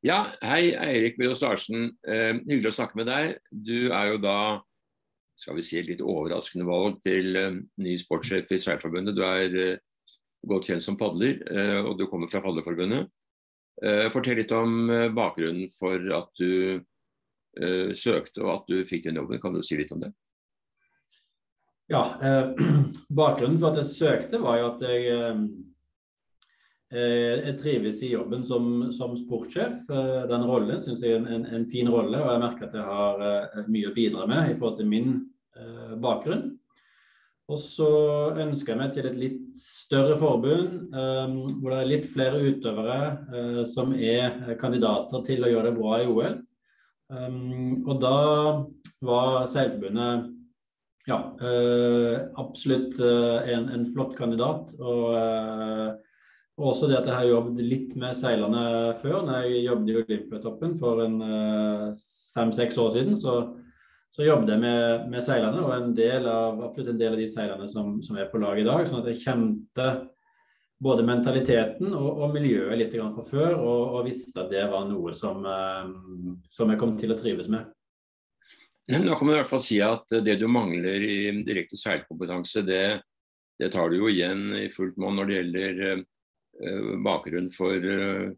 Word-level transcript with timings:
Ja, 0.00 0.30
hei 0.40 0.70
Eirik 0.80 1.18
Bjøros 1.20 1.42
Larsen. 1.44 1.90
Eh, 2.08 2.38
hyggelig 2.46 2.70
å 2.70 2.76
snakke 2.78 2.96
med 2.96 3.10
deg. 3.10 3.34
Du 3.52 3.92
er 3.92 4.14
jo 4.14 4.20
da 4.22 4.62
skal 5.36 5.58
vi 5.58 5.64
si, 5.64 5.82
litt 5.84 6.00
overraskende 6.00 6.64
valg 6.64 7.02
til 7.04 7.36
eh, 7.36 7.58
ny 7.84 7.96
sportssjef 8.00 8.48
i 8.56 8.58
Seilforbundet. 8.64 9.12
Du 9.12 9.20
er 9.26 9.56
eh, 9.60 9.82
godt 10.48 10.70
kjent 10.70 10.86
som 10.86 10.96
padler, 11.00 11.42
eh, 11.52 11.80
og 11.84 11.98
du 12.00 12.06
kommer 12.08 12.32
fra 12.32 12.40
Padlerforbundet. 12.40 13.12
Eh, 13.84 14.06
fortell 14.14 14.40
litt 14.40 14.54
om 14.56 14.88
eh, 14.88 15.10
bakgrunnen 15.12 15.68
for 15.76 16.00
at 16.16 16.32
du 16.40 16.80
søkte 17.98 18.44
og 18.44 18.50
at 18.52 18.68
du 18.70 18.84
fikk 18.86 19.08
den 19.08 19.16
jobben. 19.18 19.40
Kan 19.42 19.56
du 19.56 19.64
si 19.66 19.74
litt 19.74 19.90
om 19.90 19.98
det? 20.04 20.12
Ja, 21.90 22.14
Bakgrunnen 23.20 23.58
for 23.58 23.72
at 23.72 23.80
jeg 23.82 23.90
søkte, 23.90 24.38
var 24.38 24.60
jo 24.60 24.68
at 24.68 24.84
jeg 24.86 25.40
jeg 26.90 27.54
trives 27.60 28.00
i 28.02 28.10
jobben 28.10 28.42
som, 28.46 28.88
som 28.92 29.12
sportssjef. 29.14 29.76
Eh, 29.86 30.22
den 30.30 30.46
rollen 30.46 30.80
syns 30.82 31.04
jeg 31.04 31.14
er 31.14 31.22
en, 31.22 31.44
en, 31.46 31.66
fin 31.70 31.90
rolle, 31.90 32.18
og 32.18 32.32
jeg 32.32 32.42
merker 32.42 32.66
at 32.66 32.74
jeg 32.74 32.86
har 32.88 33.22
eh, 33.26 33.60
mye 33.70 33.90
å 33.90 33.94
bidra 33.94 34.26
med 34.30 34.50
i 34.50 34.56
forhold 34.56 34.80
til 34.80 34.90
min 34.90 35.12
bakgrunn. 36.00 36.44
Og 37.50 37.58
så 37.60 37.86
ønsker 38.38 38.72
jeg 38.72 38.78
meg 38.78 38.92
til 38.94 39.06
et 39.08 39.16
litt 39.18 39.40
større 39.60 40.14
forbund, 40.16 40.94
hvor 40.94 41.74
det 41.74 41.80
er 41.80 41.88
litt 41.90 42.06
flere 42.08 42.38
utøvere 42.46 43.64
som 43.68 43.90
er 43.92 44.54
kandidater 44.60 45.24
til 45.26 45.44
å 45.44 45.50
gjøre 45.50 45.66
det 45.66 45.74
bra 45.76 45.98
i 45.98 46.06
OL. 46.08 46.38
Og 47.82 47.90
da 48.00 48.14
var 49.04 49.50
Seilforbundet 49.50 50.30
ja, 51.10 51.18
absolutt 52.40 53.02
en, 53.02 53.66
en, 53.74 53.88
flott 53.92 54.14
kandidat. 54.16 54.70
og 54.78 55.98
og 56.60 56.74
også 56.74 56.90
det 56.90 56.98
at 56.98 57.08
jeg 57.08 57.16
har 57.16 57.28
jobbet 57.30 57.64
litt 57.64 57.92
med 57.96 58.16
seilerne 58.18 58.62
før. 59.00 59.22
når 59.24 59.46
jeg 59.46 59.64
jobbet 59.64 59.90
i 59.90 59.96
Olympiatoppen 60.02 60.76
for 60.80 61.00
en 61.06 61.16
uh, 61.24 61.86
fem-seks 62.34 62.76
år 62.78 62.90
siden, 62.98 63.16
så, 63.16 63.36
så 64.12 64.26
jobbet 64.26 64.52
jeg 64.52 64.62
med, 64.66 65.06
med, 65.08 65.24
seilerne, 65.24 65.62
og 65.64 65.72
en 65.72 66.26
av, 66.28 66.60
absolutt 66.68 66.92
en 66.92 67.00
del 67.00 67.16
av 67.16 67.22
de 67.22 67.28
seilerne 67.32 67.68
som, 67.68 67.96
som 68.04 68.20
er 68.20 68.28
på 68.28 68.42
lag 68.44 68.60
i 68.60 68.66
dag. 68.68 68.84
sånn 68.84 69.00
at 69.00 69.08
jeg 69.08 69.22
kjente 69.24 69.88
både 70.80 71.04
mentaliteten 71.08 71.94
og, 71.96 72.22
og 72.26 72.36
miljøet 72.36 72.76
litt 72.76 72.92
fra 72.98 73.24
før, 73.24 73.56
og, 73.56 73.80
og, 73.96 74.04
visste 74.10 74.44
at 74.44 74.52
det 74.52 74.68
var 74.68 74.84
noe 74.92 75.16
som, 75.16 75.40
uh, 75.40 76.36
som 76.52 76.68
jeg 76.68 76.80
kom 76.84 76.96
til 77.00 77.16
å 77.16 77.20
trives 77.20 77.48
med. 77.48 77.72
Nå 78.90 79.16
kan 79.16 79.24
man 79.26 79.36
i 79.38 79.40
hvert 79.40 79.48
fall 79.48 79.64
si 79.64 79.80
at 79.80 80.12
det 80.26 80.36
du 80.36 80.48
mangler 80.50 81.00
i 81.00 81.20
direkte 81.46 81.78
seilkompetanse, 81.80 82.66
det, 82.68 82.86
det 83.56 83.72
tar 83.72 83.88
du 83.88 84.02
jo 84.02 84.12
igjen 84.12 84.50
i 84.60 84.68
fullt 84.72 84.98
monn 85.00 85.16
når 85.16 85.28
det 85.28 85.36
gjelder 85.36 85.84
eh, 85.88 86.00
Eh, 86.00 86.19
bakgrunn 87.04 87.50
for 87.54 87.76
eh, 87.76 88.30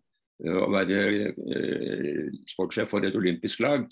å 0.53 0.69
være 0.73 1.01
eh, 1.31 2.31
sportssjef 2.51 2.91
for 2.91 3.07
et 3.07 3.19
olympisk 3.19 3.63
lag. 3.65 3.87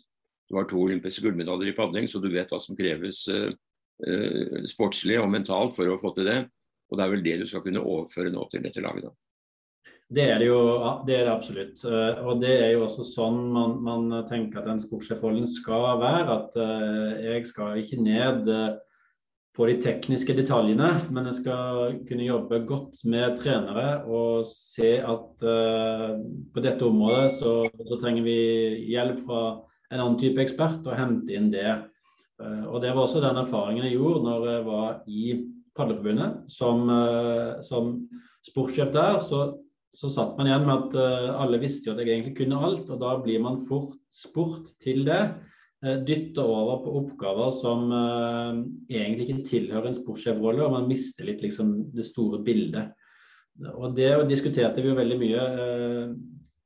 Du 0.51 0.57
har 0.59 0.69
to 0.71 0.81
olympiske 0.83 1.23
gullmedaljer 1.25 1.73
i 1.73 1.77
padling, 1.77 2.09
så 2.11 2.23
du 2.23 2.31
vet 2.33 2.51
hva 2.51 2.59
som 2.63 2.79
kreves 2.79 3.27
sportslig 4.71 5.19
og 5.21 5.29
mentalt 5.29 5.75
for 5.77 5.91
å 5.93 5.99
få 6.01 6.15
til 6.17 6.25
det. 6.25 6.39
Og 6.89 6.97
det 6.97 7.05
er 7.05 7.11
vel 7.13 7.23
det 7.23 7.35
du 7.43 7.45
skal 7.47 7.61
kunne 7.63 7.83
overføre 7.85 8.33
nå 8.33 8.47
til 8.51 8.65
dette 8.65 8.81
laget. 8.83 9.05
da. 9.05 9.93
Det 10.11 10.25
er 10.25 10.41
det 10.41 10.49
jo 10.49 10.63
det 11.07 11.19
er 11.19 11.29
det 11.29 11.35
absolutt. 11.35 11.85
Og 12.25 12.41
det 12.41 12.55
er 12.65 12.73
jo 12.73 12.87
også 12.87 13.05
sånn 13.07 13.39
man, 13.53 13.77
man 13.85 14.09
tenker 14.27 14.59
at 14.59 14.71
den 14.73 14.81
sportssjefrollen 14.83 15.47
skal 15.53 16.01
være. 16.01 16.39
At 16.41 16.59
jeg 17.29 17.45
skal 17.53 17.79
ikke 17.85 18.01
ned 18.01 18.51
på 19.57 19.67
de 19.67 19.77
tekniske 19.83 20.35
detaljene, 20.39 20.89
men 21.11 21.27
jeg 21.29 21.41
skal 21.41 21.97
kunne 22.07 22.27
jobbe 22.27 22.61
godt 22.69 23.01
med 23.11 23.35
trenere 23.41 23.87
og 24.07 24.47
se 24.49 24.93
at 25.03 25.43
uh, 25.43 26.21
på 26.55 26.63
dette 26.63 26.87
området 26.87 27.33
så, 27.41 27.55
så, 27.75 27.99
trenger 27.99 28.27
vi 28.27 28.37
hjelp 28.93 29.25
fra 29.27 29.41
en 29.91 29.99
annen 29.99 30.19
type 30.21 30.39
ekspert 30.45 30.87
og 30.87 30.95
hente 30.95 31.35
inn 31.35 31.51
det. 31.51 31.81
Uh, 32.41 32.71
og 32.71 32.79
Det 32.85 32.95
var 32.95 33.03
også 33.03 33.25
den 33.25 33.43
erfaringen 33.43 33.89
jeg 33.89 33.99
gjorde 33.99 34.23
når 34.29 34.47
jeg 34.53 34.69
var 34.71 35.01
i 35.11 35.25
Padleforbundet. 35.77 36.39
Som, 36.55 36.87
uh, 36.87 37.59
som 37.67 37.97
sportssjef 38.47 38.95
der 38.95 39.19
så, 39.19 39.45
så, 39.99 40.13
satt 40.15 40.39
man 40.39 40.47
igjen 40.47 40.69
med 40.69 40.87
at 40.95 41.35
alle 41.43 41.59
visste 41.59 41.91
jo 41.91 41.97
at 41.97 42.05
jeg 42.05 42.15
egentlig 42.15 42.39
kunne 42.39 42.63
alt, 42.71 42.87
og 42.87 43.03
da 43.03 43.17
blir 43.19 43.43
man 43.43 43.65
fort 43.67 43.99
spurt 44.15 44.71
til 44.81 45.03
det. 45.11 45.25
Eh, 45.81 45.97
dytte 46.05 46.43
over 46.45 46.83
på 46.85 46.93
oppgaver 46.99 47.55
som 47.57 47.87
uh, 47.89 48.59
egentlig 48.93 49.31
ikke 49.31 49.45
tilhører 49.49 49.89
en 49.89 49.95
sportssjefrolle, 49.97 50.67
og 50.67 50.75
man 50.75 50.91
mister 50.91 51.25
litt 51.25 51.41
liksom, 51.41 51.71
det 51.97 52.05
store 52.05 52.43
bildet. 52.45 52.91
Og 53.73 53.95
Det 53.97 54.11
diskuterte 54.29 54.85
vi 54.85 54.91
jo 54.91 54.99
veldig 54.99 55.17
mye 55.23 55.47
uh, 55.55 56.11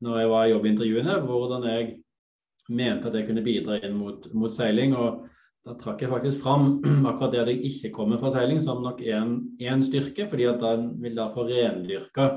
når 0.03 0.19
jeg 0.19 0.33
var 0.33 0.49
i 0.49 0.51
jobbintervjuene, 0.51 1.21
hvordan 1.29 1.69
jeg 1.71 1.93
mente 2.75 3.07
at 3.07 3.15
jeg 3.21 3.29
kunne 3.29 3.45
bidra 3.47 3.79
inn 3.79 3.95
mot, 3.95 4.27
mot 4.35 4.57
seiling. 4.57 4.97
og 4.99 5.23
Da 5.63 5.77
trakk 5.79 6.03
jeg 6.03 6.11
faktisk 6.11 6.43
fram 6.43 6.83
akkurat 7.13 7.37
det 7.37 7.45
at 7.45 7.53
jeg 7.53 7.71
ikke 7.71 7.93
kommer 8.01 8.19
fra 8.19 8.35
seiling, 8.35 8.59
som 8.67 8.83
nok 8.83 8.99
én 8.99 9.87
styrke, 9.87 10.27
fordi 10.27 10.51
at 10.51 10.59
da 10.59 10.75
vil 10.75 11.15
da 11.15 11.31
få 11.31 11.47
rendyrka 11.47 12.33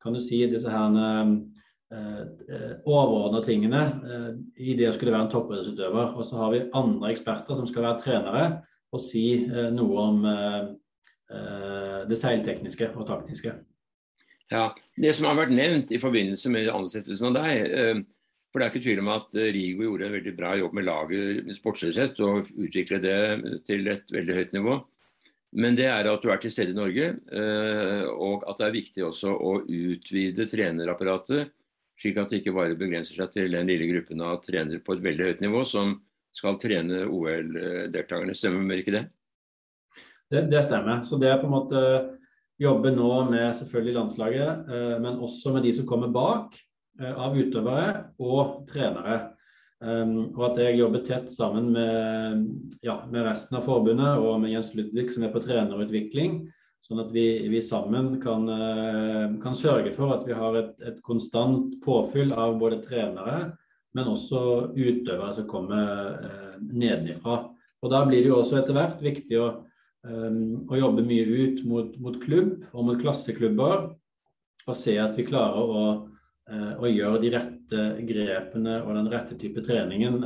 kan 0.00 0.14
du 0.16 0.20
si, 0.20 0.38
disse 0.48 0.68
herne, 0.72 1.08
Eh, 1.12 1.36
eh, 1.36 1.69
overordna 1.90 3.40
tingene 3.42 3.80
eh, 4.06 4.28
i 4.62 4.76
det 4.78 4.90
å 4.90 4.94
skulle 4.94 5.14
være 5.14 5.26
en 5.26 5.32
toppidrettsutøver. 5.32 6.12
Og 6.14 6.26
så 6.26 6.38
har 6.38 6.52
vi 6.54 6.66
andre 6.78 7.10
eksperter 7.14 7.58
som 7.58 7.66
skal 7.68 7.86
være 7.88 8.04
trenere 8.04 8.44
og 8.90 9.02
si 9.04 9.24
noe 9.70 10.02
om 10.02 10.24
det 12.10 12.16
seiltekniske 12.18 12.88
og 12.98 13.04
taktiske. 13.06 13.52
Ja, 14.50 14.64
Det 14.98 15.12
som 15.14 15.28
har 15.28 15.36
vært 15.38 15.52
nevnt 15.54 15.92
i 15.94 16.00
forbindelse 16.02 16.50
med 16.50 16.66
ansettelsen 16.74 17.28
av 17.28 17.36
deg, 17.36 18.00
for 18.50 18.58
det 18.58 18.66
er 18.66 18.72
ikke 18.72 18.82
tvil 18.82 19.02
om 19.04 19.12
at 19.14 19.38
Rigo 19.54 19.84
gjorde 19.86 20.08
en 20.08 20.16
veldig 20.16 20.32
bra 20.34 20.56
jobb 20.58 20.74
med 20.74 20.88
laget 20.88 21.52
sportslig 21.54 21.92
sett 22.00 22.18
og 22.18 22.50
utviklet 22.50 23.06
det 23.06 23.54
til 23.70 23.86
et 23.94 24.10
veldig 24.10 24.38
høyt 24.40 24.58
nivå. 24.58 24.74
Men 25.62 25.78
det 25.78 25.86
er 25.86 26.10
at 26.10 26.26
du 26.26 26.34
er 26.34 26.42
til 26.42 26.56
stede 26.56 26.74
i 26.74 26.80
Norge, 26.80 27.12
og 28.10 28.42
at 28.50 28.58
det 28.58 28.66
er 28.66 28.78
viktig 28.80 29.06
også 29.06 29.38
å 29.38 29.54
utvide 29.62 30.50
trenerapparatet 30.50 31.54
slik 32.00 32.20
at 32.20 32.32
det 32.32 32.40
ikke 32.40 32.54
bare 32.56 32.78
begrenser 32.78 33.18
seg 33.18 33.34
til 33.34 33.52
den 33.52 33.68
lille 33.68 33.88
gruppen 33.90 34.22
av 34.24 34.40
trenere 34.44 34.80
på 34.84 34.96
et 34.96 35.04
veldig 35.04 35.26
høyt 35.28 35.42
nivå 35.44 35.64
som 35.68 35.98
skal 36.36 36.58
trene 36.62 37.04
OL-deltakerne. 37.10 38.36
Stemmer 38.38 38.80
ikke 38.80 38.94
det? 38.94 39.04
det? 40.32 40.46
Det 40.52 40.64
stemmer. 40.66 41.02
Så 41.04 41.18
det 41.20 41.30
er 41.30 41.40
på 41.42 41.48
en 41.50 41.56
måte 41.56 41.82
jobbe 42.60 42.92
nå 42.94 43.10
med 43.30 43.56
selvfølgelig 43.58 43.96
landslaget, 43.96 44.70
eh, 44.70 44.96
men 45.02 45.20
også 45.20 45.52
med 45.54 45.64
de 45.66 45.74
som 45.76 45.88
kommer 45.88 46.12
bak 46.12 46.56
eh, 47.00 47.12
av 47.12 47.36
utøvere 47.36 47.92
og 48.20 48.64
trenere. 48.70 49.20
Um, 49.80 50.34
og 50.36 50.42
at 50.50 50.58
jeg 50.60 50.76
jobber 50.76 51.00
tett 51.06 51.30
sammen 51.32 51.70
med, 51.72 52.42
ja, 52.84 52.98
med, 53.08 53.22
resten 53.24 53.56
av 53.56 53.64
forbundet 53.64 54.20
og 54.20 54.34
med 54.42 54.52
Jens 54.52 54.74
Ludvig, 54.76 55.06
som 55.08 55.24
er 55.24 55.32
på 55.32 55.40
trenerutvikling, 55.40 56.34
Sånn 56.86 57.02
at 57.04 57.12
vi, 57.14 57.24
vi 57.52 57.60
sammen 57.62 58.16
kan, 58.22 58.48
eh, 58.50 59.26
kan, 59.42 59.54
sørge 59.54 59.92
for 59.94 60.14
at 60.14 60.24
vi 60.26 60.34
har 60.34 60.56
et, 60.58 60.72
et, 60.82 60.98
konstant 61.06 61.76
påfyll 61.84 62.32
av 62.34 62.56
både 62.58 62.80
trenere, 62.82 63.52
men 63.94 64.10
også 64.10 64.72
utøvere 64.74 65.34
som 65.36 65.48
kommer 65.50 66.16
eh, 66.26 66.56
nedenifra. 66.60 67.44
Og 67.80 67.92
Da 67.92 68.02
blir 68.08 68.24
det 68.24 68.32
jo 68.32 68.40
også 68.40 68.58
etter 68.60 68.76
hvert 68.76 69.00
viktig 69.02 69.38
å, 69.40 69.46
um, 70.04 70.66
å 70.68 70.76
jobbe 70.76 71.06
mye 71.06 71.24
ut 71.24 71.62
mot, 71.64 71.94
mot, 72.02 72.18
klubb 72.20 72.66
og 72.74 72.90
mot 72.90 73.00
klasseklubber, 73.00 73.86
og 74.66 74.76
se 74.76 74.98
at 75.00 75.16
vi 75.16 75.24
klarer 75.30 75.72
å, 75.78 75.86
uh, 76.50 76.74
å 76.76 76.90
gjøre 76.90 77.22
de 77.22 77.32
rette 77.38 77.86
grepene 78.04 78.80
og 78.82 78.92
den 78.98 79.08
rette 79.14 79.38
type 79.40 79.62
treningen 79.64 80.20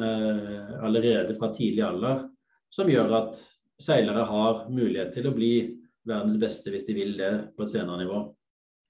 allerede 0.81 1.37
fra 1.37 1.53
tidlig 1.55 1.85
alder, 1.87 2.25
som 2.73 2.89
gjør 2.91 3.13
at 3.21 3.43
seilere 3.85 4.25
har 4.27 4.65
mulighet 4.73 5.13
til 5.15 5.29
å 5.29 5.35
bli 5.37 5.55
verdens 6.09 6.41
beste 6.41 6.73
hvis 6.73 6.87
de 6.89 6.97
vil 6.97 7.15
det 7.19 7.33
på 7.57 7.67
et 7.67 7.73
senere 7.75 8.01
nivå. 8.03 8.25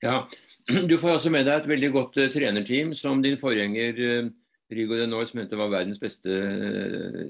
Ja, 0.05 0.25
Du 0.91 0.97
får 0.99 1.17
altså 1.17 1.31
med 1.33 1.47
deg 1.49 1.61
et 1.61 1.69
veldig 1.69 1.93
godt 1.93 2.19
uh, 2.21 2.31
trenerteam 2.33 2.95
som 2.97 3.23
din 3.25 3.39
forgjenger 3.41 4.01
uh, 4.01 4.33
Rigo 4.75 4.97
de 4.97 5.07
Nois 5.07 5.35
mente 5.37 5.59
var 5.61 5.73
verdens 5.73 6.01
beste 6.01 6.31
uh, 6.33 7.25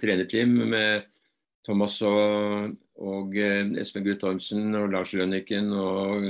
trenerteam, 0.00 0.56
med 0.70 1.06
Thomas 1.64 1.96
og, 2.04 2.74
og 3.00 3.36
uh, 3.36 3.72
Espen 3.80 4.04
Guttormsen 4.06 4.74
og 4.78 4.90
Lars 4.92 5.14
Lønniken 5.16 5.72
og 5.72 6.28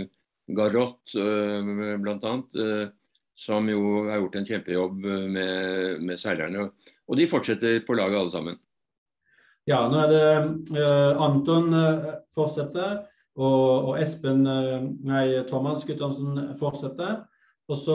Garot 0.54 1.16
uh, 1.18 1.72
bl.a. 2.02 2.36
Uh, 2.54 2.86
som 3.34 3.66
jo 3.66 4.04
har 4.06 4.20
gjort 4.22 4.36
en 4.38 4.46
kjempejobb 4.46 5.06
med, 5.34 6.02
med 6.06 6.20
seilerne. 6.20 6.68
Og 7.10 7.18
de 7.18 7.26
fortsetter 7.26 7.80
på 7.82 7.96
laget 7.98 8.20
alle 8.20 8.30
sammen. 8.30 8.60
Ja, 9.64 9.86
nå 9.88 9.96
er 10.02 10.10
det 10.12 10.24
uh, 10.76 11.20
Anton 11.24 11.70
uh, 11.72 12.08
fortsetter, 12.36 12.98
og, 13.34 13.88
og, 13.88 13.94
Espen 13.96 14.42
uh, 14.44 14.82
Nei, 15.08 15.40
Thomas 15.48 15.86
Guttormsen 15.88 16.36
fortsetter. 16.60 17.22
Og 17.64 17.78
så 17.80 17.94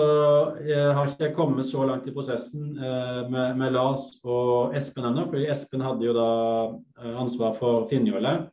har 0.65 1.11
ikke 1.11 1.27
jeg 1.27 1.33
kommet 1.35 1.67
så 1.69 1.83
langt 1.85 2.07
i 2.09 2.11
prosessen 2.15 2.71
med, 2.73 3.51
med, 3.53 3.75
Lars 3.75 4.07
og 4.25 4.73
Espen 4.73 5.05
ennå. 5.05 5.27
fordi 5.29 5.43
Espen 5.45 5.83
hadde 5.85 6.07
jo 6.07 6.15
da 6.17 7.11
ansvar 7.21 7.53
for 7.53 7.83
Finnjolet, 7.85 8.47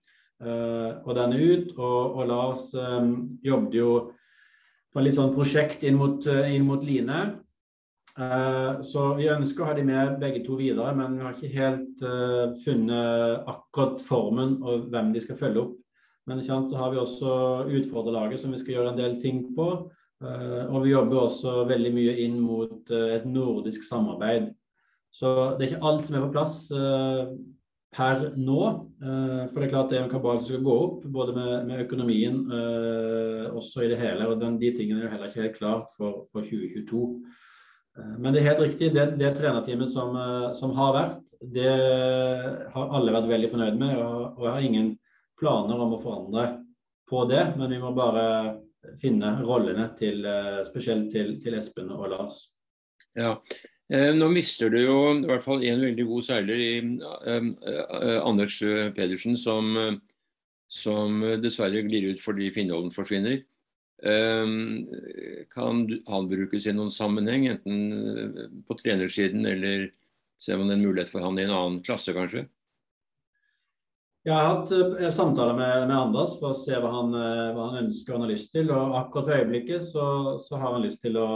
og 0.45 1.09
den 1.17 1.33
er 1.33 1.41
ut. 1.41 1.73
Og, 1.79 2.19
og 2.21 2.29
Lars 2.29 2.67
jobbet 3.41 3.79
jo 3.79 3.89
på 4.93 5.01
en 5.01 5.09
litt 5.09 5.17
sånn 5.17 5.33
prosjekt 5.33 5.89
inn 5.89 5.97
mot, 5.97 6.29
inn 6.29 6.69
mot 6.69 6.85
Line. 6.85 7.23
Uh, 8.17 8.81
så 8.81 9.11
vi 9.19 9.27
ønsker 9.29 9.61
å 9.61 9.67
ha 9.69 9.75
de 9.77 9.83
med 9.85 10.15
begge 10.23 10.41
to 10.47 10.57
videre, 10.57 10.95
men 10.97 11.19
vi 11.19 11.25
har 11.25 11.35
ikke 11.35 11.53
helt 11.53 11.99
uh, 12.01 12.55
funnet 12.65 13.45
akkurat 13.45 14.01
formen 14.07 14.57
og 14.65 14.87
hvem 14.93 15.11
de 15.13 15.21
skal 15.21 15.37
følge 15.41 15.67
opp. 15.67 15.75
Men 16.27 16.41
så 16.43 16.63
har 16.81 16.95
vi 16.95 16.99
også 17.03 17.35
utfordrerlaget 17.69 18.41
som 18.41 18.57
vi 18.57 18.63
skal 18.63 18.79
gjøre 18.79 18.95
en 18.95 19.03
del 19.03 19.21
ting 19.21 19.45
på. 19.57 19.69
Uh, 20.25 20.65
og 20.71 20.87
vi 20.87 20.95
jobber 20.95 21.27
også 21.27 21.67
veldig 21.69 21.93
mye 21.93 22.17
inn 22.25 22.41
mot 22.41 22.95
et 22.97 23.29
nordisk 23.29 23.85
samarbeid. 23.85 24.49
Så 25.13 25.37
det 25.59 25.67
er 25.67 25.75
ikke 25.75 25.93
alt 25.93 26.09
som 26.09 26.17
er 26.17 26.25
på 26.25 26.33
plass 26.33 26.57
per 27.97 28.19
nå. 28.37 28.59
for 29.01 29.57
det 29.57 29.65
er 29.65 29.71
klart 29.71 29.89
det 29.89 29.97
er 29.97 30.03
en 30.05 30.11
kabal 30.13 30.43
som 30.43 30.51
skal 30.51 30.67
gå 30.67 30.75
opp, 30.83 31.07
både 31.09 31.33
med, 31.33 31.53
med 31.71 31.85
økonomien 31.87 32.43
også 33.49 33.87
i 33.87 33.89
det 33.89 33.97
hele. 33.97 34.27
Og 34.29 34.37
den, 34.43 34.59
de 34.61 34.75
tingene 34.77 35.01
er 35.01 35.07
jo 35.07 35.13
heller 35.15 35.31
ikke 35.31 35.47
helt 35.47 35.57
klart 35.57 35.97
for, 35.97 36.27
for 36.35 36.45
2022. 36.45 37.07
Eh, 37.99 38.19
men 38.19 38.33
det 38.33 38.43
er 38.43 38.51
helt 38.51 38.65
riktig, 38.65 38.93
det, 38.95 39.07
det 39.21 39.33
trenerteamet 39.39 39.91
som, 39.93 40.17
eh, 40.17 40.51
som, 40.59 40.75
har 40.77 40.95
vært, 40.97 41.35
det 41.55 41.73
har 42.75 42.95
alle 42.99 43.15
vært 43.15 43.31
veldig 43.31 43.53
fornøyd 43.53 43.81
med. 43.81 43.97
Og, 44.03 44.37
og 44.37 44.45
jeg 44.47 44.55
har 44.57 44.69
ingen 44.69 44.93
planer 45.41 45.85
om 45.87 45.97
å 45.97 46.03
forandre 46.03 46.47
på 47.11 47.25
det, 47.31 47.43
men 47.59 47.73
vi 47.73 47.81
må 47.83 47.93
bare 47.97 48.27
finne 49.03 49.37
rollene 49.43 49.89
til, 49.99 50.25
eh, 50.27 50.61
spesielt 50.69 51.11
til, 51.13 51.37
til 51.43 51.59
Espen 51.59 51.91
og 51.95 52.11
Lars. 52.13 52.47
Ja, 53.17 53.39
nå 54.13 54.27
mister 54.29 54.69
du 54.69 54.81
jo 54.81 54.97
i 55.15 55.29
hvert 55.29 55.45
fall 55.45 55.63
en 55.65 55.85
veldig 55.85 56.05
god 56.09 56.25
seiler 56.27 56.59
i 56.61 56.73
Anders 58.19 58.57
Pedersen, 58.97 59.39
som, 59.41 59.71
som 60.69 61.23
dessverre 61.41 61.85
glir 61.87 62.11
ut 62.11 62.21
fordi 62.21 62.51
Finnholden 62.53 62.93
forsvinner. 62.93 63.39
Ehm, 64.03 64.87
kan 65.55 65.89
han 66.07 66.27
i 66.29 66.73
noen 66.77 66.91
sammenheng, 66.93 67.47
enten 67.49 67.79
eh, 67.93 68.51
på 68.69 68.77
trenersiden 68.77 69.47
eller 69.49 69.89
ser 70.37 70.61
man 70.61 70.71
en 70.71 70.85
mulighet 70.85 71.09
for 71.09 71.25
han 71.25 71.39
i 71.39 71.47
en 71.47 71.55
annen 71.55 71.83
klasse, 71.83 72.13
kanskje? 72.13 72.45
Jeg 74.27 74.35
har 74.35 74.49
hatt 74.51 74.73
uh, 74.75 75.11
samtaler 75.15 75.55
med, 75.55 75.87
med, 75.87 75.97
Anders 75.97 76.35
for 76.41 76.51
å 76.51 76.59
se 76.59 76.75
hva 76.75 76.91
han, 76.91 77.13
uh, 77.15 77.55
hva 77.55 77.69
han, 77.71 77.85
ønsker 77.87 78.17
og 78.17 78.25
har 78.25 78.33
lyst 78.33 78.51
til. 78.53 78.73
og 78.75 78.97
Akkurat 78.99 79.29
for 79.29 79.37
øyeblikket 79.39 79.87
så, 79.87 80.07
så 80.43 80.59
har 80.59 80.75
han 80.75 80.83
lyst 80.83 80.99
til 81.07 81.17
å 81.21 81.29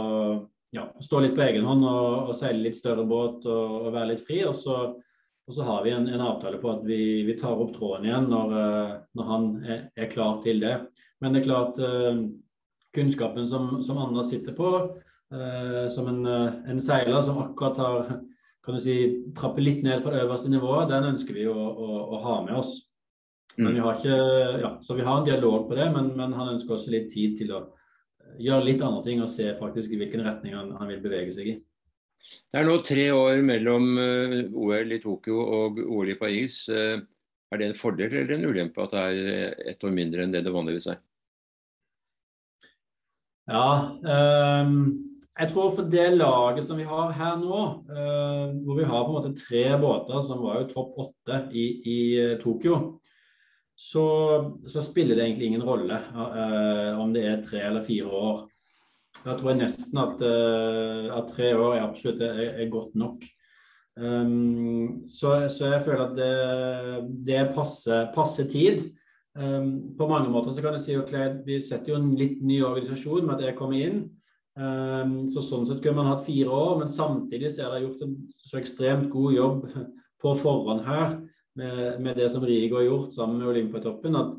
ja, 0.75 0.83
stå 0.99 1.21
litt 1.23 1.37
på 1.37 1.45
egen 1.45 1.65
hånd 1.65 1.87
og, 1.87 2.27
og 2.27 2.35
seile 2.35 2.65
litt 2.67 2.77
større 2.77 3.07
båt 3.07 3.47
og, 3.47 3.77
og, 3.79 3.87
være 3.95 4.11
litt 4.11 4.25
fri. 4.27 4.41
Og 4.43 4.59
så, 4.59 4.75
og 5.47 5.55
så 5.55 5.65
har 5.65 5.87
vi 5.87 5.95
en, 5.95 6.09
en, 6.11 6.25
avtale 6.33 6.59
på 6.59 6.67
at 6.75 6.83
vi, 6.85 6.99
vi, 7.25 7.37
tar 7.39 7.63
opp 7.63 7.71
tråden 7.77 8.09
igjen 8.09 8.27
når, 8.29 8.53
når 9.17 9.31
han 9.31 9.49
er, 9.63 9.81
er, 9.95 10.11
klar 10.11 10.43
til 10.43 10.59
det. 10.61 10.75
Men 11.23 11.31
det 11.31 11.41
er 11.41 11.47
klart 11.47 11.79
kunnskapen 12.95 13.47
som, 13.47 13.83
som 13.83 13.97
Anna 13.97 14.23
sitter 14.23 14.55
på, 14.57 14.69
eh, 15.33 15.87
som 15.93 16.07
en, 16.11 16.25
eh, 16.25 16.53
en, 16.71 16.81
seiler 16.81 17.21
som 17.21 17.39
akkurat 17.43 17.77
har 17.77 18.13
kan 18.61 18.77
du 18.77 18.81
si, 18.83 18.95
trappet 19.37 19.63
litt 19.63 19.83
ned 19.83 20.03
fra 20.03 20.13
det 20.13 20.21
øverste 20.21 20.51
nivået, 20.53 20.91
den 20.91 21.07
ønsker 21.15 21.33
vi 21.33 21.47
å, 21.49 21.55
å, 21.57 22.01
å 22.13 22.19
ha 22.21 22.35
med 22.45 22.59
oss. 22.59 22.75
Men 23.55 23.71
mm. 23.71 23.73
vi 23.73 23.81
har 23.83 23.97
ikke, 23.97 24.17
ja, 24.61 24.71
så 24.85 24.95
vi 24.95 25.05
har 25.07 25.17
en 25.17 25.25
dialog 25.25 25.65
på 25.69 25.77
det, 25.79 25.87
men, 25.95 26.11
men, 26.17 26.35
han 26.37 26.53
ønsker 26.53 26.75
også 26.75 26.93
litt 26.93 27.09
tid 27.11 27.39
til 27.39 27.55
å 27.57 27.63
gjøre 28.41 28.67
litt 28.67 28.83
andre 28.85 29.01
ting 29.07 29.23
og 29.23 29.31
se 29.33 29.49
faktisk 29.57 29.91
i 29.91 29.99
hvilken 29.99 30.23
retning 30.27 30.53
han, 30.55 30.71
han 30.77 30.93
vil 30.93 31.01
bevege 31.03 31.33
seg 31.35 31.49
i. 31.51 31.57
Det 32.21 32.61
er 32.61 32.67
nå 32.69 32.77
tre 32.85 33.07
år 33.17 33.41
mellom 33.43 33.95
eh, 33.97 34.37
OL 34.53 34.93
i 34.93 35.01
Tokyo 35.01 35.41
og 35.41 35.81
OL 35.81 36.13
i 36.13 36.19
Paris. 36.19 36.61
Uh, 36.69 37.01
er 37.51 37.59
det 37.59 37.71
en 37.71 37.75
fordel 37.75 38.13
eller 38.13 38.37
en 38.37 38.45
ulempe 38.45 38.83
at 38.85 38.93
det 38.93 39.01
er 39.01 39.55
ett 39.73 39.83
år 39.83 39.95
mindre 39.95 40.23
enn 40.23 40.31
det 40.31 40.45
det 40.45 40.53
vanligvis 40.53 40.91
er? 40.93 41.01
Ja, 43.49 43.97
um, 44.61 44.91
jeg 45.39 45.49
tror 45.49 45.71
for 45.73 45.87
det 45.89 46.11
laget 46.13 46.67
som 46.67 46.77
vi 46.77 46.85
har 46.85 47.13
her 47.17 47.39
nå, 47.41 47.61
uh, 47.89 48.51
hvor 48.61 48.77
vi 48.77 48.85
har 48.85 49.05
på 49.05 49.09
en 49.09 49.17
måte 49.17 49.33
tre 49.39 49.63
båter 49.81 50.21
som 50.27 50.43
var 50.43 50.59
jo 50.59 50.69
topp 50.69 50.99
åtte 51.07 51.39
i, 51.57 51.65
i 51.81 51.99
uh, 52.21 52.35
Tokyo, 52.43 52.77
så, 53.73 54.05
så, 54.69 54.83
spiller 54.85 55.17
det 55.17 55.25
egentlig 55.25 55.47
ingen 55.49 55.65
rolle 55.65 55.97
uh, 56.13 56.99
om 57.01 57.15
det 57.15 57.25
er 57.25 57.43
tre 57.45 57.63
eller 57.71 57.85
fire 57.87 58.11
år. 58.11 58.43
Jeg 59.25 59.37
tror 59.39 59.57
nesten 59.57 59.97
at, 59.99 60.21
at 60.23 61.31
tre 61.33 61.49
år 61.57 61.73
er 61.75 61.81
absolutt 61.83 62.21
er, 62.23 62.37
er 62.63 62.69
godt 62.71 62.93
nok. 62.95 63.25
Um, 63.99 65.09
så, 65.11 65.49
så, 65.51 65.73
jeg 65.73 65.83
føler 65.83 66.05
at 66.05 66.15
det, 66.15 67.09
det 67.27 67.41
passer, 67.57 68.07
passe, 68.15 68.45
passe 68.45 68.47
tid. 68.53 68.90
Um, 69.31 69.95
på 69.95 70.07
mange 70.11 70.27
måter 70.27 70.51
så 70.51 70.63
kan 70.63 70.75
jeg 70.75 70.83
si 70.83 70.95
at 70.99 71.37
vi 71.45 71.61
setter 71.63 71.93
jo 71.93 71.99
en 72.01 72.09
litt 72.19 72.41
ny 72.43 72.57
organisasjon 72.67 73.23
med 73.23 73.37
at 73.37 73.45
jeg 73.45 73.57
kommer 73.59 73.79
inn. 73.79 74.01
Um, 74.59 75.29
så 75.31 75.43
Sånn 75.45 75.63
sett 75.67 75.79
kunne 75.83 76.01
man 76.01 76.09
hatt 76.11 76.25
fire 76.25 76.51
år, 76.51 76.73
men 76.81 76.91
samtidig 76.91 77.53
så 77.53 77.65
er 77.65 77.75
det 77.75 77.85
gjort 77.85 78.01
en 78.03 78.15
så 78.49 78.59
ekstremt 78.59 79.07
god 79.13 79.35
jobb 79.37 79.61
på 80.21 80.33
forhånd 80.41 80.83
her 80.83 81.13
med, 81.55 82.01
med 82.03 82.19
det 82.19 82.27
som 82.33 82.43
Rigo 82.43 82.79
har 82.79 82.89
gjort 82.89 83.15
sammen 83.15 83.39
med 83.39 83.53
Olympiatoppen, 83.53 84.17
at, 84.19 84.33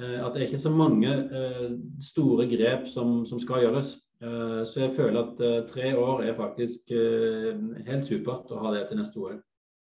uh, 0.00 0.18
at 0.26 0.34
det 0.34 0.42
er 0.42 0.46
ikke 0.50 0.60
så 0.66 0.74
mange 0.74 1.14
uh, 1.32 1.72
store 2.04 2.48
grep 2.52 2.84
som, 2.92 3.22
som 3.28 3.40
skal 3.40 3.64
gjøres. 3.64 3.96
Uh, 4.20 4.60
så 4.68 4.84
jeg 4.84 4.96
føler 4.98 5.22
at 5.22 5.70
tre 5.70 5.94
år 5.96 6.26
er 6.26 6.36
faktisk 6.36 6.92
helt 6.92 8.04
supert 8.04 8.50
å 8.52 8.60
ha 8.60 8.74
det 8.74 8.88
til 8.90 9.00
neste 9.00 9.24
år. 9.24 9.40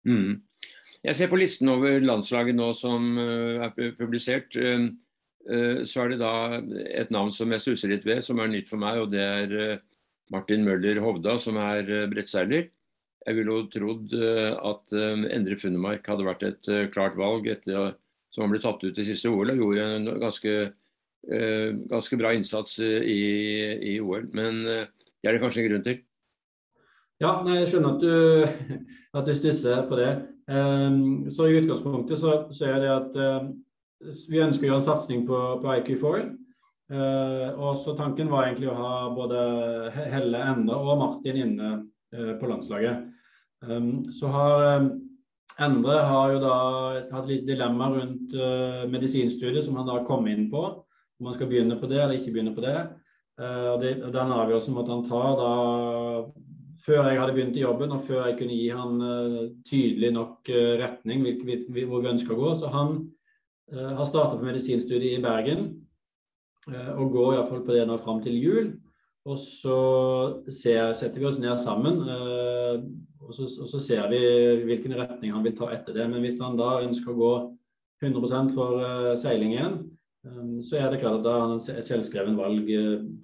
Mm. 0.07 0.39
Jeg 1.01 1.17
ser 1.17 1.31
på 1.31 1.39
listen 1.41 1.69
over 1.73 2.03
landslaget 2.03 2.53
nå 2.57 2.67
som 2.77 3.15
uh, 3.17 3.63
er 3.65 3.95
publisert. 3.97 4.53
Uh, 4.53 4.91
uh, 5.49 5.81
så 5.87 6.03
er 6.03 6.13
det 6.13 6.19
da 6.21 6.33
et 6.93 7.13
navn 7.13 7.33
som 7.33 7.49
jeg 7.53 7.63
stusser 7.63 7.89
litt 7.93 8.05
ved, 8.05 8.21
som 8.25 8.41
er 8.41 8.51
nytt 8.51 8.69
for 8.69 8.81
meg. 8.81 9.01
Og 9.01 9.09
det 9.13 9.23
er 9.23 9.81
Martin 10.31 10.65
Møller 10.67 11.01
Hovda, 11.01 11.39
som 11.41 11.57
er 11.61 11.89
brettseiler. 12.11 12.69
Jeg 13.21 13.37
ville 13.37 13.53
jo 13.53 13.65
trodd 13.69 14.13
at 14.17 14.93
Endre 14.97 15.57
Funnemark 15.59 16.07
hadde 16.09 16.25
vært 16.25 16.45
et 16.47 16.69
klart 16.89 17.13
valg 17.19 17.45
etter 17.51 17.91
som 18.33 18.47
han 18.47 18.53
ble 18.53 18.61
tatt 18.63 18.81
ut 18.81 18.97
i 18.97 19.05
siste 19.05 19.29
OL 19.29 19.51
og 19.51 19.59
gjorde 19.59 19.83
en 19.99 20.07
ganske, 20.23 20.53
ganske 21.91 22.17
bra 22.17 22.31
innsats 22.33 22.79
i, 22.81 23.19
i 23.91 23.93
OL. 24.01 24.25
Men 24.33 24.63
det 24.65 25.29
er 25.29 25.37
det 25.37 25.43
kanskje 25.43 25.61
en 25.61 25.69
grunn 25.69 25.85
til? 25.85 25.99
Ja, 27.21 27.35
jeg 27.45 27.69
skjønner 27.69 27.93
at 27.93 28.01
du, 28.01 28.87
at 29.19 29.29
du 29.29 29.35
stusser 29.37 29.85
på 29.91 30.01
det. 30.01 30.15
Um, 30.51 31.29
så 31.31 31.47
I 31.47 31.59
utgangspunktet 31.61 32.19
så, 32.19 32.35
så 32.51 32.67
er 32.67 32.81
det 32.83 32.91
at 32.91 33.13
uh, 33.15 33.51
vi 34.27 34.41
ønsker 34.43 34.65
å 34.65 34.71
gjøre 34.71 34.81
en 34.81 34.87
satsing 34.89 35.23
på, 35.27 35.39
på 35.61 35.75
IQ 35.79 35.93
Foil. 36.01 36.31
Uh, 36.91 37.55
og 37.55 37.79
så 37.85 37.95
Tanken 37.95 38.31
var 38.31 38.49
egentlig 38.49 38.67
å 38.67 38.75
ha 38.75 38.95
både 39.15 39.39
Helle 39.95 40.41
Endre 40.51 40.75
og 40.75 40.99
Martin 40.99 41.39
inne 41.45 41.69
uh, 41.79 42.33
på 42.41 42.49
landslaget. 42.51 43.07
Um, 43.63 44.09
så 44.11 44.31
har 44.33 44.89
Endre 45.61 45.97
har 46.07 46.33
jo 46.33 46.39
da 46.41 46.55
hatt 47.11 47.27
litt 47.29 47.45
dilemma 47.47 47.91
rundt 47.93 48.35
uh, 48.35 48.83
medisinstudiet 48.91 49.65
som 49.65 49.77
han 49.79 49.87
da 49.87 50.01
kom 50.07 50.27
inn 50.31 50.49
på. 50.51 50.63
Om 51.21 51.29
han 51.29 51.37
skal 51.37 51.51
begynne 51.51 51.77
på 51.77 51.87
det 51.91 51.99
eller 52.01 52.17
ikke 52.17 52.33
begynne 52.33 52.55
på 52.55 52.63
det. 52.65 52.77
Uh, 53.39 53.77
det, 53.79 53.97
Den 54.11 54.35
avgjørelsen 54.35 54.75
måtte 54.75 54.95
han 54.95 55.05
ta 55.07 55.23
da 55.39 55.51
før 56.85 57.07
jeg 57.07 57.19
hadde 57.19 57.33
begynt 57.35 57.57
i 57.57 57.63
jobben, 57.63 57.93
og 57.93 58.05
før 58.07 58.27
jeg 58.27 58.37
kunne 58.39 58.57
gi 58.57 58.69
han 58.73 59.01
uh, 59.01 59.41
tydelig 59.67 60.11
nok 60.15 60.49
uh, 60.49 60.73
retning 60.81 61.23
hvor 61.25 62.01
vi 62.01 62.13
ønsker 62.13 62.35
å 62.35 62.39
gå. 62.39 62.53
Så 62.57 62.71
han 62.73 62.95
uh, 63.73 63.91
har 63.99 64.07
starta 64.09 64.37
på 64.37 64.47
medisinstudiet 64.47 65.19
i 65.19 65.23
Bergen, 65.23 65.69
og 66.71 67.07
går 67.09 67.31
iallfall 67.33 67.63
på 67.65 67.73
det 67.73 67.87
nå 67.89 67.95
fram 67.97 68.19
til 68.21 68.35
jul. 68.37 68.67
Og 69.25 69.37
så 69.41 69.77
ser, 70.45 70.91
setter 70.97 71.17
vi 71.17 71.25
oss 71.25 71.39
ned 71.41 71.57
sammen, 71.61 71.97
og 72.05 73.31
så, 73.33 73.47
og, 73.63 73.65
så, 73.69 73.79
ser 73.81 74.05
vi 74.11 74.19
hvilken 74.67 74.93
retning 74.99 75.33
han 75.33 75.41
vil 75.45 75.55
ta 75.57 75.71
etter 75.73 75.97
det. 75.97 76.05
Men 76.11 76.21
hvis 76.21 76.37
han 76.41 76.59
da 76.59 76.75
ønsker 76.83 77.15
å 77.15 77.17
gå 77.17 77.31
100 78.05 78.53
for 78.53 78.85
seiling 79.21 79.55
igjen, 79.55 79.79
så 80.61 80.77
er 80.77 80.93
det 80.93 81.01
klart 81.01 81.17
at 81.17 81.25
da 81.25 81.33
har 81.33 81.47
han 81.47 81.57
et 81.57 81.89
selvskreven 81.89 82.37
valg 82.37 82.69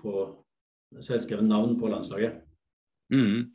på 0.01 0.25
selvskreven 1.05 1.53
navn 1.53 1.77
på 1.77 1.93
landslaget. 1.93 2.46
Mm. 3.13 3.51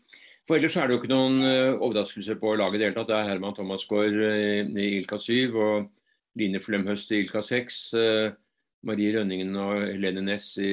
For 0.48 0.58
ellers 0.58 0.76
er 0.76 0.88
det 0.88 0.96
jo 0.96 1.00
ikke 1.02 1.12
noen 1.12 1.36
overraskelser 1.38 1.84
overraskelse 1.86 2.38
på 2.40 2.54
laget 2.58 2.74
i 2.74 2.80
det 2.80 2.86
hele 2.88 2.96
tatt. 2.96 3.10
Det 3.10 3.18
er 3.18 3.28
Herman 3.30 3.54
Thomasgaard 3.54 4.16
uh, 4.18 4.80
i 4.82 4.88
Ilka 4.98 5.18
7 5.22 5.54
og 5.54 5.86
Line 6.40 6.60
Flemhøst 6.62 7.12
i 7.12 7.20
Ilka 7.22 7.44
6. 7.46 7.78
Uh, 7.94 8.34
Marie 8.82 9.12
Rønningen 9.14 9.54
og 9.62 9.84
Helene 9.86 10.24
Næss 10.26 10.56
i, 10.58 10.72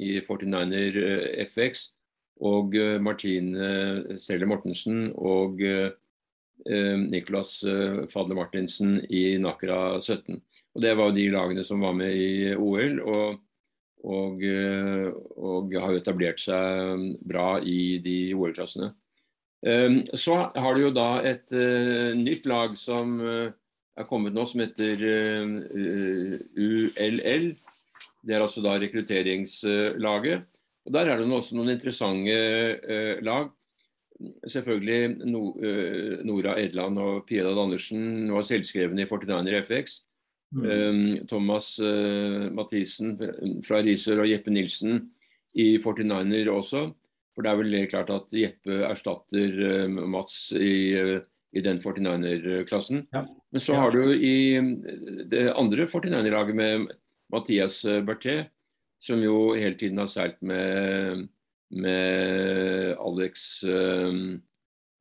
i 0.00 0.16
49er 0.24 0.96
uh, 0.96 1.44
FX. 1.44 1.90
Og 2.36 2.74
Martine 3.00 4.18
Selle 4.20 4.44
Mortensen 4.44 5.06
og 5.16 5.62
Niklas 6.68 7.52
Fadle 8.12 8.36
Martinsen 8.36 8.98
i 9.08 9.38
Nakra 9.40 10.02
17. 10.02 10.42
Og 10.76 10.82
Det 10.84 10.92
var 10.98 11.08
jo 11.08 11.16
de 11.16 11.24
lagene 11.32 11.64
som 11.64 11.80
var 11.80 11.94
med 11.96 12.12
i 12.12 12.52
OL. 12.52 13.00
og 13.00 13.40
og, 14.06 14.42
eh, 14.44 15.10
og, 15.36 15.74
har 15.82 15.98
etablert 15.98 16.40
seg 16.40 17.16
bra 17.26 17.58
i 17.58 17.98
de 18.04 18.18
OL-klassene. 18.36 18.92
Ehm, 19.66 20.02
så 20.14 20.38
har 20.54 20.76
du 20.76 20.84
jo 20.84 20.92
da 20.94 21.22
et 21.26 21.50
uh, 21.56 22.12
nytt 22.14 22.46
lag 22.46 22.76
som 22.78 23.16
uh, 23.18 23.48
er 23.96 24.06
kommet 24.06 24.36
nå, 24.36 24.44
som 24.46 24.62
heter 24.62 25.00
ULL. 26.54 27.46
Det 28.26 28.34
er 28.36 28.44
altså 28.44 28.62
da 28.62 28.76
rekrutteringslaget. 28.78 30.46
Og 30.86 30.92
Der 30.94 31.08
er 31.10 31.18
det 31.18 31.26
også 31.32 31.56
noen 31.56 31.72
interessante 31.72 33.18
lag. 33.24 33.48
Selvfølgelig 34.46 35.26
Nora 36.28 36.54
Edland 36.60 37.00
og 37.00 37.24
Pia 37.26 37.48
Andersen 37.48 38.28
var 38.32 38.44
selvskrevne 38.46 39.02
i 39.02 39.08
49er 39.08 39.64
FX. 39.64 40.02
Mm. 40.54 40.66
Um, 40.66 41.26
Thomas 41.26 41.72
uh, 41.82 42.46
Mathisen 42.54 43.16
fra 43.66 43.80
Risør 43.82 44.22
og 44.24 44.30
Jeppe 44.30 44.52
Nilsen 44.54 45.00
i 45.58 45.76
49er 45.82 46.52
også. 46.52 46.86
For 47.34 47.44
det 47.44 47.50
er 47.50 47.58
vel 47.60 47.78
klart 47.90 48.12
at 48.14 48.32
Jeppe 48.32 48.78
erstatter 48.86 49.88
Mats 49.90 50.54
i, 50.56 50.94
i 51.52 51.64
den 51.64 51.82
49er-klassen. 51.82 53.02
Ja. 53.12 53.26
Men 53.52 53.60
så 53.60 53.76
har 53.76 53.92
du 53.92 54.14
i 54.14 54.56
det 55.28 55.50
andre 55.52 55.84
49er-laget 55.84 56.56
med 56.56 56.86
Mathias 57.32 57.82
Berthet 58.06 58.54
som 59.06 59.22
jo 59.22 59.54
hele 59.54 59.76
tiden 59.78 60.00
har 60.00 60.08
seilt 60.10 60.40
med, 60.42 61.26
med 61.70 62.96
Alex 62.98 63.64
um, 63.64 64.42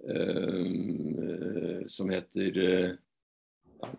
um, 0.04 1.88
Som 1.88 2.10
heter 2.14 2.98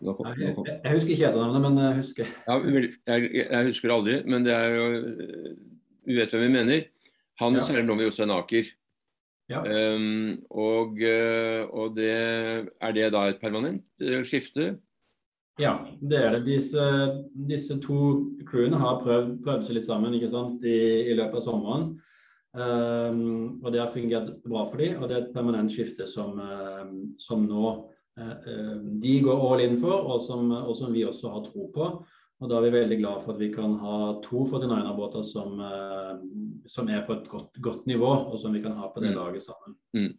nå, 0.01 0.13
nå, 0.13 0.33
jeg, 0.37 0.55
jeg, 0.57 0.93
husker 0.95 1.13
ikke 1.15 1.29
etternavnet, 1.29 1.63
men 1.65 1.79
jeg 1.83 1.99
husker 2.01 2.31
ja, 2.31 2.57
jeg, 2.57 3.31
jeg, 3.43 3.63
husker 3.71 3.95
aldri, 3.95 4.17
men 4.27 4.47
det 4.47 4.55
er 4.57 4.75
jo 4.77 4.87
Vi 6.07 6.17
vet 6.17 6.33
hvem 6.33 6.45
vi 6.47 6.55
mener. 6.55 6.83
Han 7.43 7.59
ja. 7.59 7.63
seiler 7.67 7.85
nå 7.85 7.97
med 7.99 8.07
Jostein 8.07 8.31
Aker. 8.31 8.69
Ja. 9.51 9.63
Um, 9.63 10.37
og, 10.51 11.01
og 11.75 11.97
det, 11.99 12.13
er 12.79 12.95
det 12.95 13.09
da 13.15 13.25
et 13.31 13.41
permanent 13.43 14.05
skifte? 14.27 14.77
Ja, 15.59 15.73
det 16.01 16.19
er 16.21 16.35
det. 16.37 16.45
Disse, 16.47 16.87
disse 17.49 17.79
to 17.81 17.99
crewene 18.49 18.79
har 18.81 19.01
prøvd, 19.01 19.39
prøvd, 19.45 19.65
seg 19.65 19.79
litt 19.79 19.87
sammen 19.87 20.15
ikke 20.17 20.31
sant, 20.33 20.65
i, 20.69 20.77
i 21.09 21.17
løpet 21.17 21.41
av 21.41 21.47
sommeren. 21.47 21.87
Um, 22.57 23.61
og 23.63 23.73
Det 23.73 23.81
har 23.81 23.93
fungert 23.93 24.31
bra 24.45 24.65
for 24.69 24.81
dem, 24.81 25.01
og 25.01 25.09
det 25.09 25.17
er 25.17 25.25
et 25.25 25.35
permanent 25.35 25.73
skifte 25.73 26.07
som, 26.09 26.39
uh, 26.41 26.85
som 27.21 27.45
nå 27.49 27.73
de 28.17 29.15
går 29.21 29.41
all 29.45 29.61
in 29.61 29.75
for, 29.81 30.07
og 30.15 30.23
som, 30.25 30.49
og 30.57 30.73
som, 30.79 30.93
vi 30.95 31.05
også 31.05 31.33
har 31.35 31.43
tro 31.45 31.67
på. 31.75 31.89
Og 32.41 32.51
Da 32.51 32.59
er 32.59 32.67
vi 32.67 32.77
veldig 32.77 32.97
glad 33.01 33.23
for 33.25 33.33
at 33.33 33.41
vi 33.41 33.49
kan 33.53 33.79
ha 33.81 33.99
to 34.25 34.43
49er-båter 34.45 35.23
som, 35.25 35.61
uh, 35.61 36.17
som, 36.69 36.89
er 36.89 37.05
på 37.07 37.17
et 37.17 37.29
godt, 37.33 37.61
godt, 37.65 37.87
nivå, 37.89 38.09
og 38.09 38.37
som 38.41 38.53
vi 38.53 38.61
kan 38.65 38.77
ha 38.77 38.91
på 38.93 39.01
det 39.05 39.15
mm. 39.15 39.17
laget 39.17 39.45
sammen. 39.45 39.77
Mm. 39.97 40.13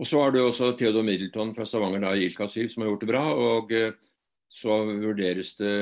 Og 0.00 0.08
Så 0.08 0.22
har 0.22 0.32
du 0.32 0.40
også 0.40 0.72
Theodor 0.76 1.04
Middleton 1.04 1.52
fra 1.54 1.66
Stavanger 1.68 2.00
da, 2.04 2.14
i 2.16 2.24
Ilka 2.24 2.48
7 2.48 2.68
som 2.72 2.82
har 2.82 2.90
gjort 2.92 3.04
det 3.04 3.12
bra. 3.12 3.24
og 3.32 3.76
så 4.52 4.82
vurderes 4.84 5.54
det 5.56 5.76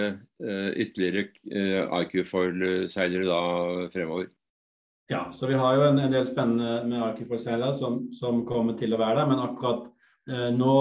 ytterligere 0.79 1.25
eh, 1.51 2.03
IQ-foil-seilere 2.05 3.27
da 3.27 3.89
fremover. 3.91 4.29
Ja, 5.11 5.25
så 5.35 5.49
vi 5.51 5.59
har 5.59 5.75
jo 5.75 5.89
en, 5.89 5.99
en 5.99 6.13
del 6.15 6.27
spennende 6.29 6.85
med 6.87 7.03
IQ-foil-seilere 7.03 7.75
som, 7.75 8.05
som, 8.15 8.45
kommer 8.47 8.79
til 8.79 8.95
å 8.95 9.01
være 9.01 9.19
der. 9.19 9.31
Men 9.33 9.43
akkurat 9.43 9.89
nå, 10.57 10.75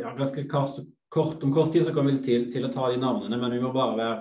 ja, 0.00 0.14
ganske 0.18 0.44
kort, 0.50 0.80
kort, 1.12 1.42
om 1.46 1.54
kort 1.54 1.72
tid 1.72 1.86
så 1.86 1.94
kommer 1.94 2.16
vi 2.16 2.24
til, 2.26 2.48
til, 2.52 2.66
å 2.66 2.72
ta 2.74 2.88
de 2.90 2.98
navnene. 3.00 3.38
Men 3.38 3.54
vi 3.54 3.62
må 3.62 3.72
bare 3.74 3.98
være 3.98 4.18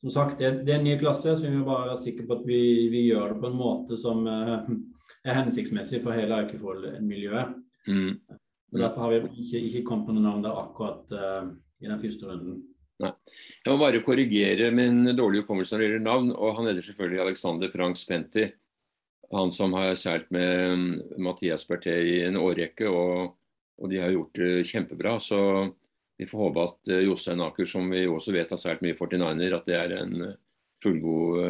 som 0.00 0.14
sagt, 0.14 0.38
det, 0.40 0.62
det 0.64 0.72
er 0.72 0.78
en 0.80 0.86
ny 0.88 0.94
klasse, 1.00 1.34
så 1.36 1.44
vi 1.44 1.52
må 1.52 1.66
bare 1.66 1.90
være 1.90 2.00
sikre 2.00 2.24
på 2.28 2.38
at 2.38 2.46
vi, 2.48 2.60
vi 2.92 3.04
gjør 3.10 3.34
det 3.34 3.40
på 3.42 3.50
en 3.50 3.58
måte 3.58 3.98
som 4.00 4.24
er 4.30 5.36
hensiktsmessig 5.36 6.00
for 6.00 6.16
hele 6.16 6.38
IQ-foil-miljøet. 6.46 7.52
Mm. 7.88 8.14
Derfor 8.80 9.04
har 9.04 9.12
vi 9.12 9.44
ikke, 9.44 9.60
ikke 9.68 9.84
kommet 9.90 10.08
på 10.08 10.14
noen 10.16 10.28
navn 10.30 10.46
der 10.46 10.56
akkurat 10.56 11.12
i 11.12 11.88
den 11.88 12.00
første 12.00 12.30
runden. 12.30 12.62
Nei. 13.00 13.12
Jeg 13.64 13.72
må 13.72 13.80
bare 13.80 14.02
korrigere 14.04 14.70
min 14.76 15.04
dårlige 15.16 15.44
hukommelse 15.44 15.74
når 15.74 15.80
det 15.80 15.86
gjelder 15.88 16.04
navn. 16.04 16.32
og 16.36 16.56
Han 16.58 16.68
heter 16.68 16.86
selvfølgelig 16.88 17.22
Alexander 17.24 17.72
Frank 17.72 17.96
Spenti. 17.96 18.46
Han 19.30 19.52
som 19.54 19.74
har 19.78 19.94
seilt 19.94 20.30
med 20.34 20.74
mm, 20.76 20.94
Mathias 21.22 21.64
Berthé 21.68 21.94
i 22.02 22.16
en 22.26 22.36
årrekke, 22.40 22.88
og, 22.90 23.36
og, 23.80 23.88
de 23.90 24.00
har 24.02 24.12
gjort 24.14 24.38
det 24.38 24.52
kjempebra. 24.68 25.16
Så 25.24 25.40
vi 26.20 26.28
får 26.28 26.44
håpe 26.44 26.66
at 26.68 26.92
uh, 26.92 27.00
Jostein 27.06 27.42
Aker, 27.44 27.68
som 27.68 27.88
vi 27.90 28.04
også 28.06 28.36
vet 28.36 28.52
har 28.52 28.60
svært 28.60 28.84
mye 28.84 28.98
49er, 28.98 29.56
at 29.56 29.68
det 29.68 29.78
er 29.78 29.96
en 30.02 30.16
uh, 30.28 30.36
fullgod 30.80 31.40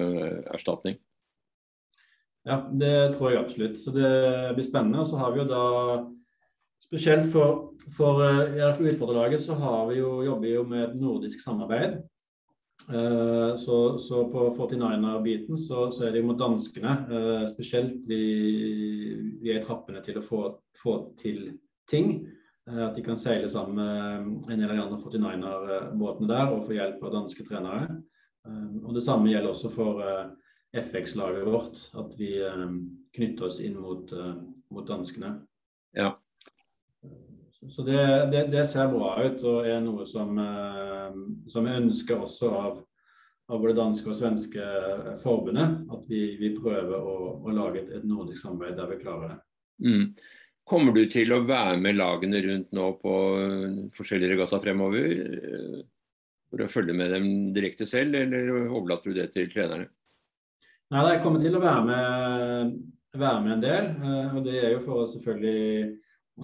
erstatning. 0.51 0.97
Ja, 2.49 2.57
det 2.73 2.95
tror 3.15 3.31
jeg 3.31 3.45
absolutt. 3.45 3.77
Så 3.79 3.93
det 3.95 4.09
blir 4.57 4.67
spennende. 4.67 5.05
Og 5.05 5.11
så 5.11 5.21
har 5.21 5.35
vi 5.35 5.43
jo 5.43 5.51
da 5.51 5.67
spesielt 6.83 7.29
for 7.31 7.71
for, 7.97 8.21
for 8.77 8.87
utfordrerlaget 8.87 9.43
så 9.45 9.57
har 9.59 9.89
vi 9.91 9.99
jo, 10.01 10.23
jobber 10.25 10.47
vi 10.47 10.55
jo 10.55 10.65
med 10.69 10.97
nordisk 11.01 11.43
samarbeid. 11.43 12.01
Så, 13.61 13.99
så, 14.01 14.23
på 14.33 14.47
49er-biten 14.57 15.59
så, 15.59 15.91
så, 15.93 16.07
er 16.07 16.15
det 16.15 16.23
jo 16.23 16.31
mot 16.31 16.39
danskene 16.41 16.95
spesielt 17.51 17.99
vi, 18.09 18.21
vi, 19.43 19.51
er 19.53 19.61
i 19.61 19.65
trappene 19.65 20.01
til 20.05 20.17
å 20.19 20.25
få, 20.25 20.41
få 20.81 20.95
til 21.21 21.59
ting. 21.91 22.15
Uh, 22.71 22.87
at 22.89 22.97
de 22.99 23.05
kan 23.05 23.19
seile 23.21 23.51
sammen 23.51 23.77
med 23.81 24.55
en 24.55 24.63
del 24.63 24.71
av 24.71 24.77
de 24.77 24.85
andre 24.87 25.01
49er-båtene 25.03 26.31
der 26.31 26.55
og 26.55 26.65
få 26.69 26.79
hjelp 26.79 27.05
av 27.05 27.17
danske 27.19 27.47
trenere. 27.49 28.01
og 28.85 28.95
Det 28.97 29.03
samme 29.05 29.29
gjelder 29.29 29.51
også 29.51 29.69
for 29.75 30.01
FX-laget 30.73 31.45
vårt, 31.45 31.83
at 31.99 32.15
vi 32.17 32.31
knytter 33.13 33.47
oss 33.51 33.59
inn 33.61 33.77
mot, 33.77 34.15
mot 34.73 34.87
danskene. 34.89 35.35
Ja, 35.99 36.15
så 37.69 37.83
det, 37.83 38.27
det, 38.33 38.47
det, 38.47 38.67
ser 38.67 38.89
bra 38.89 39.11
ut 39.21 39.43
og 39.45 39.67
er 39.69 39.83
noe 39.85 40.07
som, 40.09 40.39
eh, 40.41 41.19
som 41.53 41.67
jeg 41.69 41.83
ønsker 41.83 42.23
også 42.25 42.53
av, 42.57 42.79
av 43.53 43.61
både 43.61 43.77
danske 43.77 44.09
og 44.09 44.17
svenske 44.17 44.69
forbundet. 45.21 45.83
At 45.93 46.07
vi, 46.09 46.23
vi 46.41 46.55
prøver 46.57 46.97
å, 46.97 47.17
å, 47.37 47.53
lage 47.53 47.83
et, 47.83 47.93
et, 47.99 48.07
nordisk 48.09 48.41
samarbeid 48.47 48.79
der 48.81 48.89
vi 48.95 49.01
klarer 49.03 49.35
det. 49.35 49.39
Mm. 49.85 50.07
Kommer 50.69 50.95
du 50.95 51.05
til 51.11 51.33
å 51.35 51.41
være 51.47 51.79
med 51.83 51.99
lagene 51.99 52.43
rundt 52.45 52.75
nå 52.77 52.91
på 53.01 53.15
forskjellige 53.97 54.35
regattaer 54.35 54.63
fremover? 54.63 55.17
Eh, 55.39 55.81
for 56.51 56.65
å 56.65 56.71
følge 56.71 56.95
med 56.99 57.13
dem 57.15 57.27
direkte 57.55 57.87
selv, 57.87 58.17
eller 58.19 58.69
overlater 58.69 59.11
du 59.11 59.19
det 59.21 59.31
til 59.35 59.51
trenerne? 59.51 59.89
Nei, 60.91 61.05
Jeg 61.13 61.23
kommer 61.23 61.43
til 61.43 61.55
å 61.55 61.63
være 61.63 61.83
med, 61.87 62.79
være 63.15 63.43
med 63.45 63.53
en 63.57 63.67
del. 63.67 63.91
Eh, 63.99 64.37
og 64.37 64.45
Det 64.45 64.57
er 64.59 64.73
jo 64.75 64.85
for 64.87 65.05
å 65.05 65.11
selvfølgelig 65.11 65.99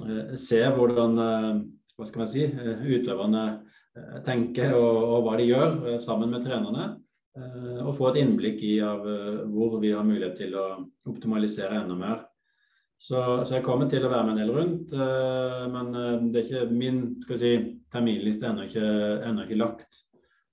Eh, 0.04 0.36
se 0.36 0.60
hvordan 0.76 1.18
eh, 1.22 1.50
hva 1.96 2.06
skal 2.06 2.22
man 2.22 2.30
si, 2.30 2.44
eh, 2.44 2.84
utøverne 2.84 3.46
tenker 4.26 4.74
og, 4.76 4.96
og, 5.00 5.20
hva 5.24 5.36
de 5.40 5.46
gjør 5.48 5.76
sammen 6.04 6.34
med 6.34 6.42
trenerne. 6.44 6.96
Og 7.80 7.94
få 7.96 8.10
et 8.10 8.18
innblikk 8.20 8.60
i 8.64 8.74
hvor 8.80 9.74
vi 9.80 9.90
har 9.92 10.04
mulighet 10.04 10.36
til 10.36 10.54
å 10.56 10.64
optimalisere 11.08 11.78
enda 11.82 11.96
mer. 11.96 12.18
Så, 12.96 13.20
så 13.44 13.58
jeg 13.58 13.64
kommer 13.66 13.90
til 13.92 14.06
å 14.06 14.10
være 14.10 14.24
med 14.24 14.34
en 14.34 14.40
del 14.40 14.52
rundt, 14.56 14.94
men 15.72 15.90
det 16.32 16.40
er 16.40 16.46
ikke 16.46 16.62
min 16.72 17.02
skal 17.26 17.40
si, 17.42 17.50
terminliste 17.92 18.48
ennå 18.48 18.64
ikke, 18.70 18.86
ennå 19.28 19.44
ikke 19.44 19.58
lagt. 19.60 19.98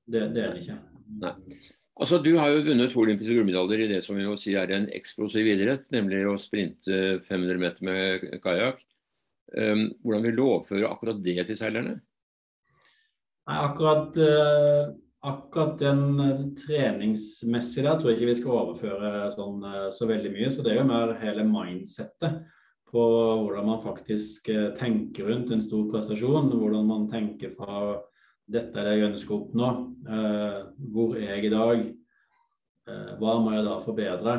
Det, 0.04 0.26
det, 0.36 0.44
er 0.44 0.52
den 0.52 0.60
ikke. 0.60 0.76
Nei. 1.24 1.32
Altså, 1.94 2.18
Du 2.20 2.34
har 2.36 2.50
jo 2.50 2.64
vunnet 2.66 2.92
to 2.92 3.04
olympiske 3.04 3.36
gullmedaljer 3.38 3.86
i 3.86 3.92
det 3.94 4.02
som 4.06 4.18
vi 4.18 4.26
må 4.28 4.36
si 4.40 4.56
er 4.60 4.72
en 4.74 4.90
eksplosiv 4.96 5.48
idrett, 5.54 5.86
nemlig 5.94 6.24
å 6.28 6.40
sprinte 6.42 7.22
500 7.28 7.62
meter 7.62 7.88
med 7.88 8.26
kajakk. 8.44 8.82
Ehm, 9.58 9.92
hvordan 10.02 10.26
vil 10.26 10.38
du 10.38 10.44
overføre 10.48 10.90
akkurat 10.90 11.22
det 11.24 11.38
til 11.50 11.60
seilerne? 11.60 12.00
Nei, 13.44 13.58
akkurat, 13.60 14.18
uh, 14.18 14.94
akkurat 15.24 15.78
den 15.80 16.04
uh, 16.20 16.44
treningsmessige 16.60 17.86
der 17.88 18.00
tror 18.00 18.12
jeg 18.12 18.20
ikke 18.20 18.32
vi 18.32 18.40
skal 18.40 18.58
overføre 18.60 19.12
sånn, 19.36 19.64
uh, 19.66 19.88
så 19.96 20.08
veldig 20.10 20.34
mye. 20.36 20.52
Så 20.54 20.66
det 20.66 20.74
er 20.74 20.82
jo 20.82 20.90
mer 20.90 21.16
hele 21.22 21.46
mindsettet 21.48 22.42
på 22.94 23.04
hvordan 23.42 23.66
man 23.66 23.82
faktisk 23.82 24.52
tenker 24.78 25.26
rundt 25.26 25.50
en 25.50 25.64
stor 25.66 25.88
prestasjon. 25.90 26.52
Hvordan 26.54 26.86
man 26.86 27.08
tenker 27.10 27.56
fra 27.58 27.96
dette 28.54 28.78
er 28.78 28.86
det 28.86 28.98
jeg 29.00 29.08
ønsker 29.08 29.34
å 29.34 29.38
oppnå. 29.40 29.70
hvor 30.94 31.16
er 31.18 31.32
jeg 31.32 31.48
i 31.48 31.54
dag? 31.56 31.88
hva 33.18 33.40
må 33.42 33.56
jeg 33.56 33.66
da 33.66 33.80
forbedre? 33.82 34.36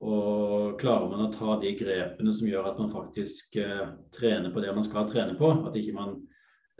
Og 0.00 0.80
klarer 0.80 1.10
man 1.12 1.26
å 1.26 1.32
ta 1.32 1.58
de 1.60 1.74
grepene 1.76 2.32
som 2.32 2.48
gjør 2.48 2.70
at 2.70 2.78
man 2.80 2.92
faktisk 2.92 3.58
eh, 3.60 3.88
trener 4.16 4.52
på 4.52 4.62
det 4.64 4.72
man 4.72 4.86
skal 4.86 5.08
trene 5.10 5.34
på, 5.36 5.50
at 5.68 5.76
ikke 5.76 5.96
man 5.96 6.14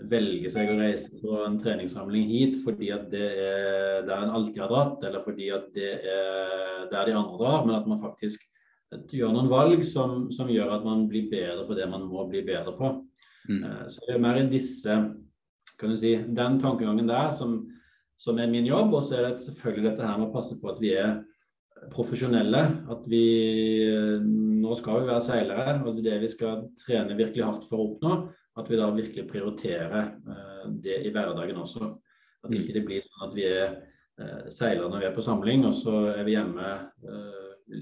velger 0.08 0.52
seg 0.52 0.70
å 0.70 0.78
reise 0.78 1.10
på 1.20 1.40
en 1.44 1.58
treningssamling 1.60 2.28
hit 2.30 2.60
fordi 2.64 2.90
at 2.94 3.08
det 3.12 3.26
er 3.44 4.06
der 4.08 4.24
en 4.24 4.32
alltid 4.38 4.62
har 4.62 4.70
dratt, 4.72 5.04
eller 5.04 5.24
fordi 5.26 5.50
at 5.54 5.68
det 5.76 5.90
er 6.00 6.86
der 6.90 7.10
de 7.10 7.16
andre 7.18 7.40
drar, 7.40 7.66
men 7.66 7.76
at 7.76 7.88
man 7.90 8.00
faktisk 8.02 8.46
gjør 9.12 9.34
noen 9.34 9.50
valg 9.50 9.84
som, 9.86 10.28
som 10.34 10.50
gjør 10.50 10.72
at 10.78 10.86
man 10.86 11.06
blir 11.10 11.28
bedre 11.30 11.66
på 11.68 11.76
det 11.78 11.86
man 11.90 12.08
må 12.10 12.24
bli 12.30 12.42
bedre 12.46 12.74
på. 12.78 12.94
Mm. 13.48 13.62
Eh, 13.64 13.84
så 13.92 14.06
det 14.06 14.16
er 14.16 14.24
mer 14.24 14.40
i 14.40 14.48
disse 14.50 14.96
kan 15.80 15.92
du 15.92 15.96
si, 15.96 16.12
den 16.16 16.58
tankegangen 16.60 17.08
der 17.08 17.32
som, 17.38 17.62
som 18.20 18.38
er 18.38 18.50
min 18.50 18.68
jobb. 18.68 18.92
Og 18.92 19.06
så 19.06 19.16
er 19.16 19.28
det 19.28 19.46
selvfølgelig 19.46 19.86
dette 19.88 20.06
her 20.06 20.18
med 20.18 20.28
å 20.28 20.34
passe 20.34 20.58
på 20.60 20.72
at 20.72 20.80
vi 20.82 20.92
er 20.98 21.20
profesjonelle. 21.94 22.64
At 22.92 23.06
vi 23.08 23.24
Nå 24.60 24.76
skal 24.76 25.00
vi 25.00 25.08
være 25.08 25.24
seilere, 25.24 25.72
og 25.80 25.96
det 25.96 26.02
er 26.02 26.10
det 26.10 26.26
vi 26.26 26.28
skal 26.34 26.66
trene 26.82 27.16
virkelig 27.16 27.46
hardt 27.46 27.64
for 27.70 27.80
å 27.80 27.86
oppnå. 27.88 28.16
At 28.58 28.70
vi 28.70 28.78
da 28.80 28.88
virkelig 28.94 29.28
prioriterer 29.30 30.10
uh, 30.26 30.66
det 30.82 30.98
i 31.06 31.12
hverdagen 31.14 31.60
også. 31.62 31.92
At 32.44 32.56
ikke 32.56 32.74
det 32.78 32.84
blir 32.88 33.06
sånn 33.06 33.28
at 33.28 33.36
vi 33.36 33.46
er 33.46 33.78
seiler 34.20 34.50
seilere 34.52 34.88
når 34.92 35.00
vi 35.00 35.06
er 35.08 35.14
på 35.16 35.22
samling, 35.24 35.62
og 35.64 35.76
så 35.78 35.94
er 36.12 36.26
vi 36.26 36.34
hjemme 36.34 36.72
uh, 37.06 37.78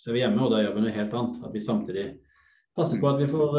så 0.00 0.10
er 0.10 0.16
vi 0.16 0.22
hjemme, 0.22 0.40
og 0.42 0.54
da 0.54 0.62
gjør 0.62 0.74
vi 0.78 0.82
noe 0.86 0.96
helt 0.96 1.14
annet. 1.18 1.42
At 1.44 1.52
vi 1.54 1.62
samtidig 1.62 2.06
passer 2.78 3.00
på 3.02 3.10
at 3.10 3.20
vi 3.20 3.28
får 3.28 3.56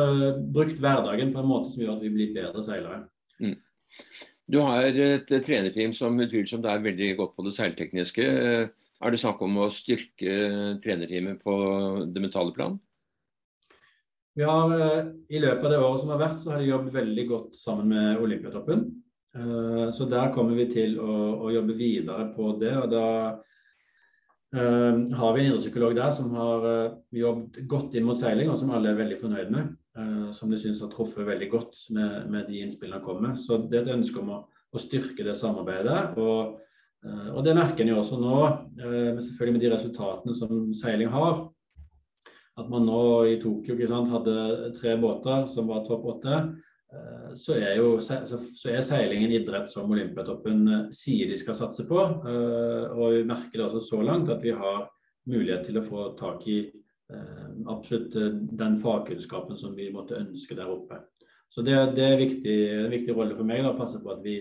brukt 0.56 0.80
hverdagen 0.82 1.34
på 1.36 1.44
en 1.44 1.50
måte 1.52 1.74
som 1.74 1.84
gjør 1.84 1.98
at 2.00 2.06
vi 2.08 2.14
blir 2.16 2.34
bedre 2.34 2.64
seilere. 2.66 3.04
Mm. 3.44 3.58
Du 4.52 4.58
har 4.66 4.84
et 4.90 5.30
trenerteam 5.46 5.94
som 5.96 6.18
utvilsomt 6.20 6.66
er 6.68 6.82
veldig 6.84 7.12
godt 7.20 7.36
på 7.38 7.46
det 7.46 7.54
seiltekniske. 7.56 8.26
Er 9.02 9.14
det 9.14 9.20
snakk 9.22 9.42
om 9.46 9.60
å 9.64 9.70
styrke 9.74 10.34
trenerteamet 10.84 11.40
på 11.46 11.54
det 12.12 12.24
mentale 12.24 12.54
plan? 12.58 12.76
Vi 14.38 14.44
har 14.48 14.74
eh, 14.80 15.06
I 15.30 15.40
løpet 15.44 15.66
av 15.66 15.72
det 15.74 15.80
året 15.80 16.02
som 16.02 16.12
har 16.14 16.22
vært, 16.22 16.40
så 16.42 16.54
har 16.54 16.62
de 16.62 16.70
jobbet 16.70 16.96
veldig 16.96 17.26
godt 17.30 17.56
sammen 17.60 17.92
med 17.92 18.22
Olympiatoppen. 18.24 18.86
Eh, 19.36 19.88
så 19.96 20.08
der 20.12 20.32
kommer 20.36 20.58
vi 20.60 20.68
til 20.72 20.98
å, 21.00 21.16
å 21.48 21.52
jobbe 21.54 21.78
videre 21.80 22.30
på 22.36 22.54
det. 22.62 22.76
og 22.80 22.88
da 22.92 23.08
uh, 24.52 24.96
har 25.16 25.36
vi 25.36 25.44
en 25.44 25.52
idrettspsykolog 25.52 25.94
der 25.96 26.10
som 26.16 26.34
har 26.36 26.66
jobbet 27.16 27.62
godt 27.72 27.94
inn 27.96 28.08
mot 28.08 28.20
seiling, 28.20 28.50
og 28.52 28.60
som 28.60 28.74
alle 28.76 28.92
er 28.92 29.00
veldig 29.00 29.20
fornøyd 29.22 29.54
med. 29.54 29.78
Som 30.36 30.52
de 30.52 30.58
syns 30.60 30.80
har 30.84 30.92
truffet 30.92 31.28
veldig 31.28 31.48
godt 31.52 31.78
med, 31.96 32.28
med 32.32 32.46
de 32.48 32.62
innspillene 32.64 33.00
som 33.00 33.06
kommer. 33.06 33.34
Så 33.40 33.58
det 33.68 33.80
er 33.80 33.86
et 33.86 33.96
ønske 33.98 34.20
om 34.20 34.30
å, 34.32 34.42
å 34.48 34.80
styrke 34.80 35.24
det 35.28 35.36
samarbeidet. 35.40 36.14
og 36.20 36.60
Eh, 37.06 37.30
og 37.34 37.46
Det 37.46 37.56
merker 37.58 37.84
en 37.84 37.94
jo 37.96 38.02
også 38.02 38.20
nå, 38.22 38.38
eh, 38.78 39.18
selvfølgelig 39.26 39.56
med 39.56 39.64
de 39.64 39.74
resultatene 39.74 40.36
som 40.38 40.74
seiling 40.78 41.10
har. 41.10 41.50
At 42.60 42.68
man 42.70 42.84
nå 42.84 43.02
i 43.32 43.40
Tokyo 43.40 43.78
sant, 43.88 44.12
hadde 44.12 44.72
tre 44.76 44.98
båter 45.00 45.48
som 45.52 45.70
var 45.72 45.86
topp 45.88 46.08
åtte. 46.18 46.40
Eh, 46.92 47.30
så 47.40 47.56
er, 47.56 47.78
jo, 47.80 47.94
så 48.04 48.74
er 48.74 48.84
seiling 48.84 49.24
en 49.26 49.36
idrett 49.38 49.72
som 49.72 49.92
Olympiatoppen 49.92 50.92
sier 50.96 51.32
de 51.32 51.40
skal 51.40 51.56
satse 51.58 51.88
på. 51.88 52.00
Og 52.02 53.06
vi 53.16 53.24
merker 53.28 53.58
det 53.58 53.68
også 53.70 53.84
så 53.86 54.02
langt 54.04 54.32
at 54.34 54.44
vi 54.44 54.56
har 54.56 54.90
mulighet 55.32 55.68
til 55.70 55.80
å 55.80 55.86
få 55.86 56.08
tak 56.20 56.48
i 56.50 56.64
absolutt 57.68 58.14
den 58.56 58.78
fagkunnskapen 58.80 59.58
som 59.60 59.74
vi 59.76 59.90
måtte 59.92 60.16
ønske 60.16 60.56
der 60.56 60.70
oppe. 60.72 61.02
Så 61.52 61.64
det, 61.68 61.76
det 61.98 62.06
er 62.08 62.22
viktig, 62.22 62.56
en 62.86 62.94
viktig 62.94 63.16
rolle 63.18 63.36
for 63.36 63.48
meg 63.48 63.66
å 63.68 63.76
passe 63.76 64.00
på 64.00 64.14
at 64.14 64.22
vi 64.24 64.38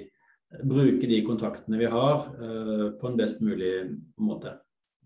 bruker 0.62 1.10
de 1.10 1.18
kontaktene 1.26 1.80
vi 1.80 1.90
har 1.90 2.28
på 3.00 3.10
en 3.10 3.18
best 3.18 3.42
mulig 3.42 3.72
måte. 4.22 4.54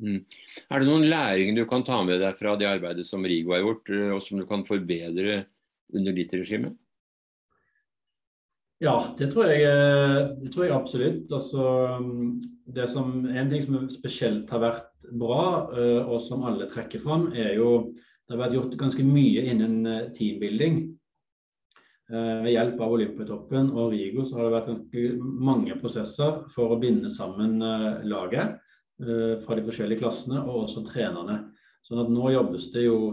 Mm. 0.03 0.23
Er 0.71 0.81
det 0.81 0.89
noen 0.89 1.07
læring 1.07 1.55
du 1.57 1.65
kan 1.71 1.85
ta 1.87 2.01
med 2.07 2.19
deg 2.23 2.39
fra 2.39 2.57
det 2.59 2.67
arbeidet 2.69 3.07
som 3.07 3.25
Rigo 3.25 3.55
har 3.55 3.63
gjort, 3.63 3.93
uh, 3.93 4.09
og 4.17 4.25
som 4.25 4.41
du 4.41 4.47
kan 4.49 4.65
forbedre 4.67 5.45
under 5.95 6.17
ditt 6.17 6.35
regime? 6.35 6.75
Ja, 8.83 9.15
det 9.17 9.31
tror 9.33 9.47
jeg, 9.49 9.63
eh, 9.65 10.35
det 10.43 10.51
tror 10.53 10.67
jeg 10.67 10.75
absolutt. 10.75 11.31
Altså, 11.33 11.63
det 12.75 12.89
som, 12.91 13.23
en 13.25 13.53
ting 13.53 13.63
som 13.65 13.87
spesielt 13.89 14.51
har 14.51 14.61
vært 14.61 15.07
bra, 15.15 15.45
uh, 15.71 16.03
og 16.11 16.19
som 16.25 16.43
alle 16.45 16.67
trekker 16.73 17.01
fram, 17.01 17.31
er 17.33 17.55
jo 17.61 17.95
det 17.95 18.35
har 18.35 18.47
vært 18.47 18.57
gjort 18.57 18.77
ganske 18.81 19.05
mye 19.07 19.47
innen 19.53 20.11
teambuilding. 20.17 20.83
Eh, 22.13 22.43
ved 22.45 22.53
hjelp 22.53 22.81
av 22.85 22.93
Olympiatoppen 22.99 23.71
og 23.73 23.95
Rigo 23.95 24.27
så 24.29 24.37
har 24.37 24.51
det 24.51 24.57
vært 24.59 25.21
mange 25.41 25.73
prosesser 25.81 26.43
for 26.53 26.75
å 26.75 26.77
binde 26.81 27.09
sammen 27.09 27.57
eh, 27.65 28.03
laget 28.05 28.43
eh, 28.45 28.64
fra 28.95 29.57
de 29.59 29.65
forskjellige 29.67 30.03
klassene, 30.05 30.39
og 30.45 30.69
også 30.69 30.85
trenerne. 30.87 31.41
Sånn 31.85 32.01
at 32.01 32.13
Nå 32.15 32.29
jobbes 32.31 32.69
det 32.73 32.85
jo 32.87 33.11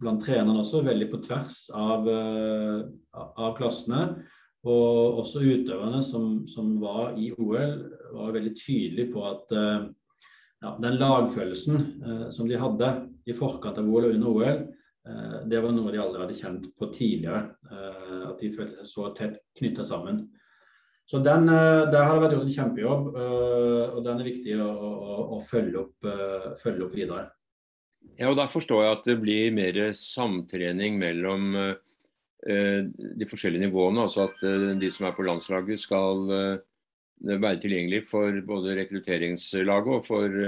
blant 0.00 0.24
trenerne 0.24 0.60
også 0.60 0.82
veldig 0.84 1.06
på 1.12 1.20
tvers 1.24 1.60
av, 1.78 2.08
av 2.10 3.54
klassene. 3.56 4.00
Og 4.66 5.20
også 5.22 5.40
utøverne 5.40 6.02
som, 6.04 6.42
som, 6.50 6.74
var 6.82 7.14
i 7.16 7.30
OL, 7.38 7.78
var 8.12 8.34
veldig 8.34 8.52
tydelige 8.58 9.14
på 9.14 9.22
at 9.30 9.54
ja, 9.54 10.74
den 10.82 10.98
lagfølelsen 11.00 11.86
som 12.34 12.50
de 12.50 12.58
hadde 12.60 12.90
i 13.30 13.38
forkant 13.38 13.78
av 13.80 13.88
OL 13.88 14.10
og 14.10 14.18
under 14.18 14.34
OL, 14.34 14.60
Eh, 15.08 15.46
det 15.48 15.60
var 15.60 15.72
noe 15.72 15.92
de 15.92 16.00
aldri 16.00 16.22
hadde 16.24 16.36
kjent 16.38 16.68
på 16.78 16.90
tidligere. 16.94 17.54
Eh, 17.70 18.20
at 18.30 18.42
de 18.42 18.52
følte 18.54 18.82
seg 18.82 18.90
så 18.90 19.08
tett 19.16 19.40
knytta 19.58 19.86
sammen. 19.86 20.26
Så 21.10 21.18
den, 21.18 21.48
eh, 21.48 21.90
Der 21.90 22.04
har 22.06 22.14
det 22.14 22.22
vært 22.22 22.36
gjort 22.36 22.46
en 22.46 22.56
kjempejobb, 22.56 23.06
og 23.18 24.00
den 24.04 24.20
er 24.20 24.28
viktig 24.30 24.56
å, 24.62 24.70
å, 24.70 25.14
å 25.36 25.38
følge, 25.42 25.84
opp, 25.84 26.10
følge, 26.62 26.86
opp, 26.86 26.94
videre. 26.94 27.28
Ja, 28.16 28.30
og 28.30 28.36
Da 28.38 28.46
forstår 28.46 28.84
jeg 28.84 28.98
at 28.98 29.08
det 29.08 29.16
blir 29.20 29.50
mer 29.52 29.80
samtrening 29.96 30.98
mellom 31.00 31.52
de 32.40 33.26
forskjellige 33.28 33.66
nivåene. 33.66 34.06
Altså 34.06 34.28
at 34.28 34.38
de 34.80 34.90
som 34.92 35.08
er 35.08 35.16
på 35.16 35.26
landslaget 35.26 35.82
skal 35.82 36.22
være 37.20 37.60
tilgjengelig 37.60 38.06
for 38.08 38.38
både 38.46 38.78
rekrutteringslaget 38.78 39.98
og 39.98 40.06
for 40.06 40.38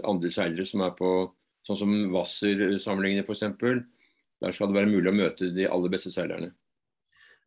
andre 0.00 0.32
seilere 0.34 0.66
som 0.66 0.82
er 0.86 0.96
på 0.98 1.12
Sånn 1.68 1.76
som 1.76 1.90
Hvasser-samlingene 2.12 3.24
f.eks. 3.26 3.42
Der 4.40 4.54
skal 4.56 4.70
det 4.70 4.78
være 4.78 4.90
mulig 4.90 5.10
å 5.10 5.16
møte 5.16 5.50
de 5.52 5.68
aller 5.68 5.92
beste 5.92 6.12
seilerne. 6.14 6.54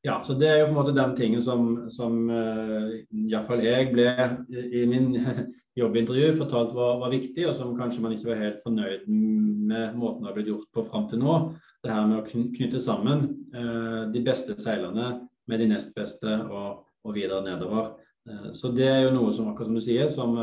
Ja, 0.04 0.22
så 0.24 0.34
Det 0.36 0.48
er 0.50 0.58
jo 0.60 0.66
på 0.68 0.74
en 0.74 0.80
måte 0.82 0.96
den 0.96 1.16
tingen 1.16 1.44
som, 1.44 1.90
som 1.90 2.30
uh, 2.30 2.92
iallfall 3.12 3.64
jeg 3.64 3.92
ble 3.94 4.08
i 4.52 4.84
min 4.90 5.14
jobbintervju 5.80 6.34
fortalt 6.38 6.74
var, 6.76 6.98
var, 7.02 7.14
viktig, 7.14 7.48
og 7.48 7.56
som 7.56 7.76
kanskje 7.78 8.04
man 8.04 8.16
ikke 8.16 8.30
var 8.34 8.42
helt 8.42 8.60
fornøyd 8.66 9.08
med 9.08 9.96
måten 9.98 10.22
det 10.22 10.30
har 10.30 10.36
blitt 10.36 10.52
gjort 10.52 10.68
på 10.76 10.84
fram 10.90 11.08
til 11.10 11.24
nå. 11.24 11.38
Det 11.84 11.92
her 11.92 12.10
med 12.10 12.20
å 12.20 12.26
knytte 12.28 12.82
sammen 12.84 13.30
uh, 13.56 14.12
de 14.14 14.24
beste 14.26 14.58
seilerne 14.60 15.14
med 15.48 15.64
de 15.64 15.70
nest 15.72 15.96
beste 15.96 16.40
og, 16.50 16.84
og 17.04 17.16
videre 17.16 17.42
nedover. 17.46 17.94
Uh, 18.28 18.52
så 18.56 18.74
det 18.76 18.90
er 18.92 19.06
jo 19.06 19.16
noe 19.16 19.32
som 19.36 19.48
akkurat 19.52 19.72
som 19.72 19.80
du 19.80 19.86
sier, 19.88 20.12
som, 20.12 20.36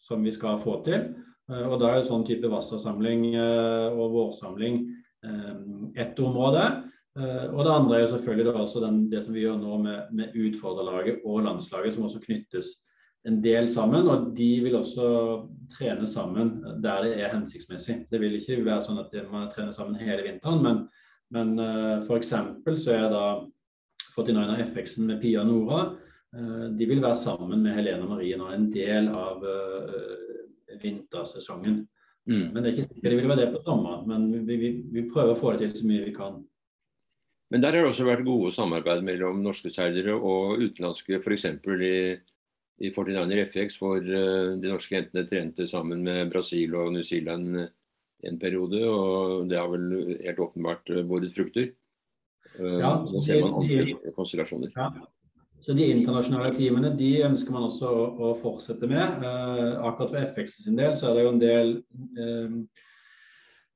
som 0.00 0.24
vi 0.24 0.32
skal 0.32 0.60
få 0.64 0.80
til. 0.88 1.12
Eh, 1.50 1.66
og 1.66 1.78
Da 1.80 1.90
er 1.90 2.00
jo 2.00 2.08
sånn 2.10 2.26
type 2.26 2.50
Hvasser-samling 2.50 3.32
eh, 3.34 3.88
og 3.92 4.14
vårsamling 4.16 4.82
eh, 5.26 5.54
ett 6.04 6.20
område. 6.22 6.64
Og 7.16 7.58
Det 7.64 7.72
andre 7.72 7.96
er 7.96 8.00
jo 8.06 8.12
selvfølgelig 8.14 8.54
også 8.56 8.80
den, 8.80 9.02
det 9.12 9.20
som 9.24 9.34
vi 9.34 9.42
gjør 9.44 9.58
nå 9.60 9.78
med, 9.82 9.98
med 10.16 10.36
utfordrerlaget 10.38 11.20
og 11.28 11.42
landslaget, 11.44 11.92
som 11.92 12.06
også 12.06 12.22
knyttes 12.22 12.70
en 13.28 13.42
del 13.44 13.68
sammen. 13.68 14.08
og 14.08 14.30
De 14.36 14.48
vil 14.64 14.76
også 14.78 15.08
trene 15.74 16.06
sammen 16.06 16.54
der 16.82 17.02
det 17.04 17.18
er 17.20 17.34
hensiktsmessig. 17.34 18.06
Det 18.10 18.20
vil 18.20 18.38
ikke 18.38 18.64
være 18.64 18.80
sånn 18.86 19.02
at 19.02 19.12
man 19.30 19.50
trener 19.52 19.76
sammen 19.76 20.00
hele 20.00 20.24
vinteren, 20.24 20.64
men, 20.64 20.80
men 21.36 21.52
f.eks. 22.06 22.32
så 22.80 22.96
er 22.96 23.12
da 23.12 23.26
49 24.16 24.72
FX-en 24.72 25.12
med 25.12 25.20
Pia 25.20 25.44
Nora 25.44 25.90
de 26.78 26.86
vil 26.88 27.02
være 27.02 27.16
sammen 27.20 27.60
med 27.60 27.74
Helene 27.76 28.08
Marie 28.08 28.36
nå 28.40 28.46
en 28.48 28.70
del 28.72 29.10
av 29.12 29.42
vintersesongen. 30.82 31.82
Mm. 32.30 32.46
Men 32.52 32.62
det 32.62 32.70
er 32.70 32.72
ikke 32.72 32.88
sikkert 32.88 33.10
det 33.10 33.18
vil 33.18 33.28
være 33.28 33.40
det 33.40 33.50
på 33.52 33.62
sommeren. 33.66 34.06
Men 34.08 34.46
vi, 34.46 34.56
vi, 34.56 34.70
vi, 34.92 35.04
prøver 35.10 35.34
å 35.34 35.38
få 35.38 35.52
det 35.52 35.66
til 35.66 35.82
så 35.82 35.90
mye 35.90 36.06
vi 36.06 36.14
kan. 36.16 36.40
Men 37.52 37.60
der 37.60 37.76
har 37.76 37.84
det 37.84 37.92
også 37.92 38.06
vært 38.08 38.24
gode 38.24 38.52
samarbeid 38.54 39.04
mellom 39.04 39.42
norske 39.44 39.70
seilere 39.72 40.14
og 40.16 40.62
utenlandske, 40.62 41.20
f.eks. 41.20 41.46
i, 41.84 41.92
i 42.80 42.90
49er 42.94 43.44
FX, 43.52 43.76
for 43.80 44.00
uh, 44.00 44.54
de 44.56 44.72
norske 44.72 44.96
jentene 44.96 45.28
trente 45.28 45.68
sammen 45.68 46.00
med 46.06 46.32
Brasil 46.32 46.74
og 46.80 46.94
New 46.96 47.04
Zealand 47.04 47.66
en 48.22 48.38
periode. 48.40 48.80
Og 48.88 49.50
det 49.50 49.60
har 49.60 49.68
vel 49.68 50.16
helt 50.24 50.40
åpenbart 50.48 50.94
uh, 50.96 51.04
båret 51.04 51.36
frukter. 51.36 51.74
Ja, 52.58 52.98
så 53.08 53.20
ser 53.24 53.40
man 53.40 53.62
andre 53.62 53.84
de, 53.88 54.12
konstellasjoner. 54.16 54.72
Ja. 54.76 54.90
Så 55.62 55.72
De 55.78 55.84
internasjonale 55.92 56.50
teamene 56.56 56.90
de 56.98 57.10
ønsker 57.22 57.54
man 57.54 57.68
også 57.68 57.86
å, 57.90 58.06
å 58.26 58.30
fortsette 58.42 58.88
med. 58.90 59.22
Eh, 59.22 59.76
akkurat 59.86 60.10
for 60.10 60.30
FX 60.32 60.56
sin 60.64 60.78
del 60.78 60.96
så 60.98 61.10
er 61.10 61.18
det 61.18 61.26
jo 61.26 61.30
en 61.30 61.42
del 61.42 61.70
eh, 62.18 62.56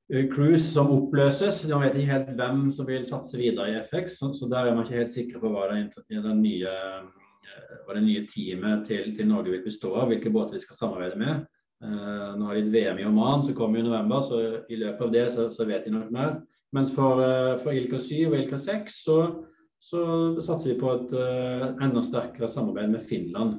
cruise 0.07 0.73
som 0.73 0.91
oppløses. 0.95 1.65
Man 1.69 1.83
vet 1.83 1.99
ikke 1.99 2.13
helt 2.13 2.35
hvem 2.39 2.67
som 2.75 2.87
vil 2.87 3.07
satse 3.07 3.39
videre 3.41 3.73
i 3.73 3.79
FX, 3.83 4.19
så, 4.21 4.31
så 4.35 4.49
der 4.51 4.69
er 4.69 4.75
man 4.75 4.87
ikke 4.87 5.01
helt 5.01 5.15
sikre 5.15 5.43
på 5.43 5.51
hva, 5.51 5.67
det, 5.73 6.37
nye, 6.39 6.71
eh, 6.71 7.81
hva 7.87 7.97
det 7.97 8.05
nye 8.07 8.27
teamet 8.31 8.87
til, 8.87 9.11
til, 9.17 9.29
Norge 9.29 9.57
vil 9.57 9.65
bestå 9.67 9.97
av, 9.97 10.11
hvilke 10.13 10.31
båter 10.31 10.59
de 10.59 10.63
skal 10.63 10.79
samarbeide 10.79 11.19
med. 11.21 11.47
Uh, 11.85 12.33
nå 12.39 12.47
har 12.49 12.57
de 12.57 12.63
et 12.63 12.71
VM 12.73 13.03
i 13.03 13.05
Oman 13.05 13.43
som 13.45 13.53
kommer 13.55 13.83
i 13.83 13.85
november, 13.85 14.23
så 14.25 14.39
i 14.73 14.79
løpet 14.81 15.03
av 15.05 15.11
det 15.13 15.25
så, 15.35 15.51
så 15.53 15.67
vet 15.69 15.85
de 15.85 15.93
nok 15.93 16.15
mer. 16.15 16.39
Mens 16.73 16.89
for, 16.95 17.21
uh, 17.21 17.59
for 17.61 17.77
Ilka 17.77 18.01
7 18.01 18.31
og 18.31 18.39
Ilka 18.41 18.61
6 18.61 19.03
så 19.05 19.19
så 19.87 20.01
satser 20.41 20.71
vi 20.71 20.79
på 20.81 20.89
et 20.89 21.13
uh, 21.15 21.67
enda 21.85 22.01
sterkere 22.03 22.49
samarbeid 22.49 22.89
med 22.95 23.03
Finland. 23.07 23.59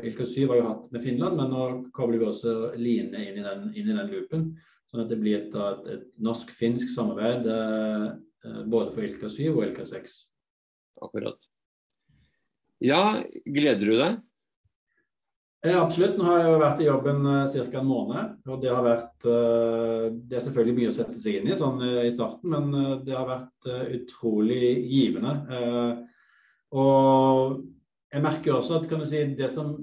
Ilka 0.00 0.24
7 0.26 0.46
har 0.48 0.56
jo 0.56 0.64
hatt 0.64 0.86
med 0.96 1.04
Finland, 1.04 1.36
men 1.36 1.52
nå 1.52 1.66
kobler 1.94 2.22
vi 2.22 2.26
også 2.26 2.54
Line 2.80 3.20
inn 3.20 3.36
i 3.36 3.44
den, 3.44 3.68
inn 3.76 3.90
i 3.92 3.94
den 3.98 4.10
loopen. 4.10 4.46
Sånn 4.90 5.02
at 5.02 5.10
det 5.10 5.18
blir 5.18 5.40
et, 5.40 5.54
et, 5.54 5.90
et 5.96 6.06
norsk-finsk 6.22 6.92
samarbeid 6.94 7.48
uh, 7.50 8.14
både 8.70 8.92
for 8.94 9.06
Ilka 9.06 9.30
7 9.32 9.48
og 9.50 9.64
Ilka 9.66 9.86
6. 9.88 10.16
Akkurat. 11.02 11.50
Ja, 12.84 13.02
gleder 13.44 13.88
du 13.88 13.96
deg? 13.98 14.22
Eh, 15.66 15.74
absolutt. 15.74 16.18
Nå 16.18 16.26
har 16.28 16.42
jeg 16.42 16.50
jo 16.50 16.58
vært 16.60 16.82
i 16.82 16.86
jobben 16.86 17.28
eh, 17.30 17.54
ca. 17.72 17.80
en 17.80 17.88
måned. 17.88 18.34
og 18.46 18.60
Det 18.62 18.70
har 18.70 18.84
vært 18.84 19.26
eh, 19.26 20.04
Det 20.14 20.38
er 20.38 20.44
selvfølgelig 20.44 20.76
mye 20.76 20.90
å 20.92 20.96
sette 20.98 21.22
seg 21.22 21.38
inn 21.40 21.50
i 21.50 21.58
sånn 21.58 21.82
i 22.04 22.12
starten, 22.14 22.52
men 22.52 23.00
det 23.06 23.16
har 23.16 23.26
vært 23.28 23.70
utrolig 23.96 24.60
givende. 24.86 25.32
Og 26.76 27.62
jeg 28.12 28.24
merker 28.24 28.56
også 28.56 28.80
at 28.80 29.08
si, 29.08 29.22
det, 29.38 29.50
som 29.54 29.74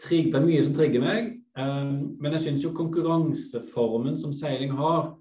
trigger, 0.00 0.32
det 0.32 0.40
er 0.40 0.48
mye 0.48 0.64
som 0.64 0.74
trigger 0.76 1.04
meg. 1.04 1.34
Men 1.58 2.34
jeg 2.36 2.44
syns 2.44 2.64
jo 2.64 2.74
konkurranseformen 2.76 4.18
som 4.20 4.34
seiling 4.36 4.74
har, 4.78 5.12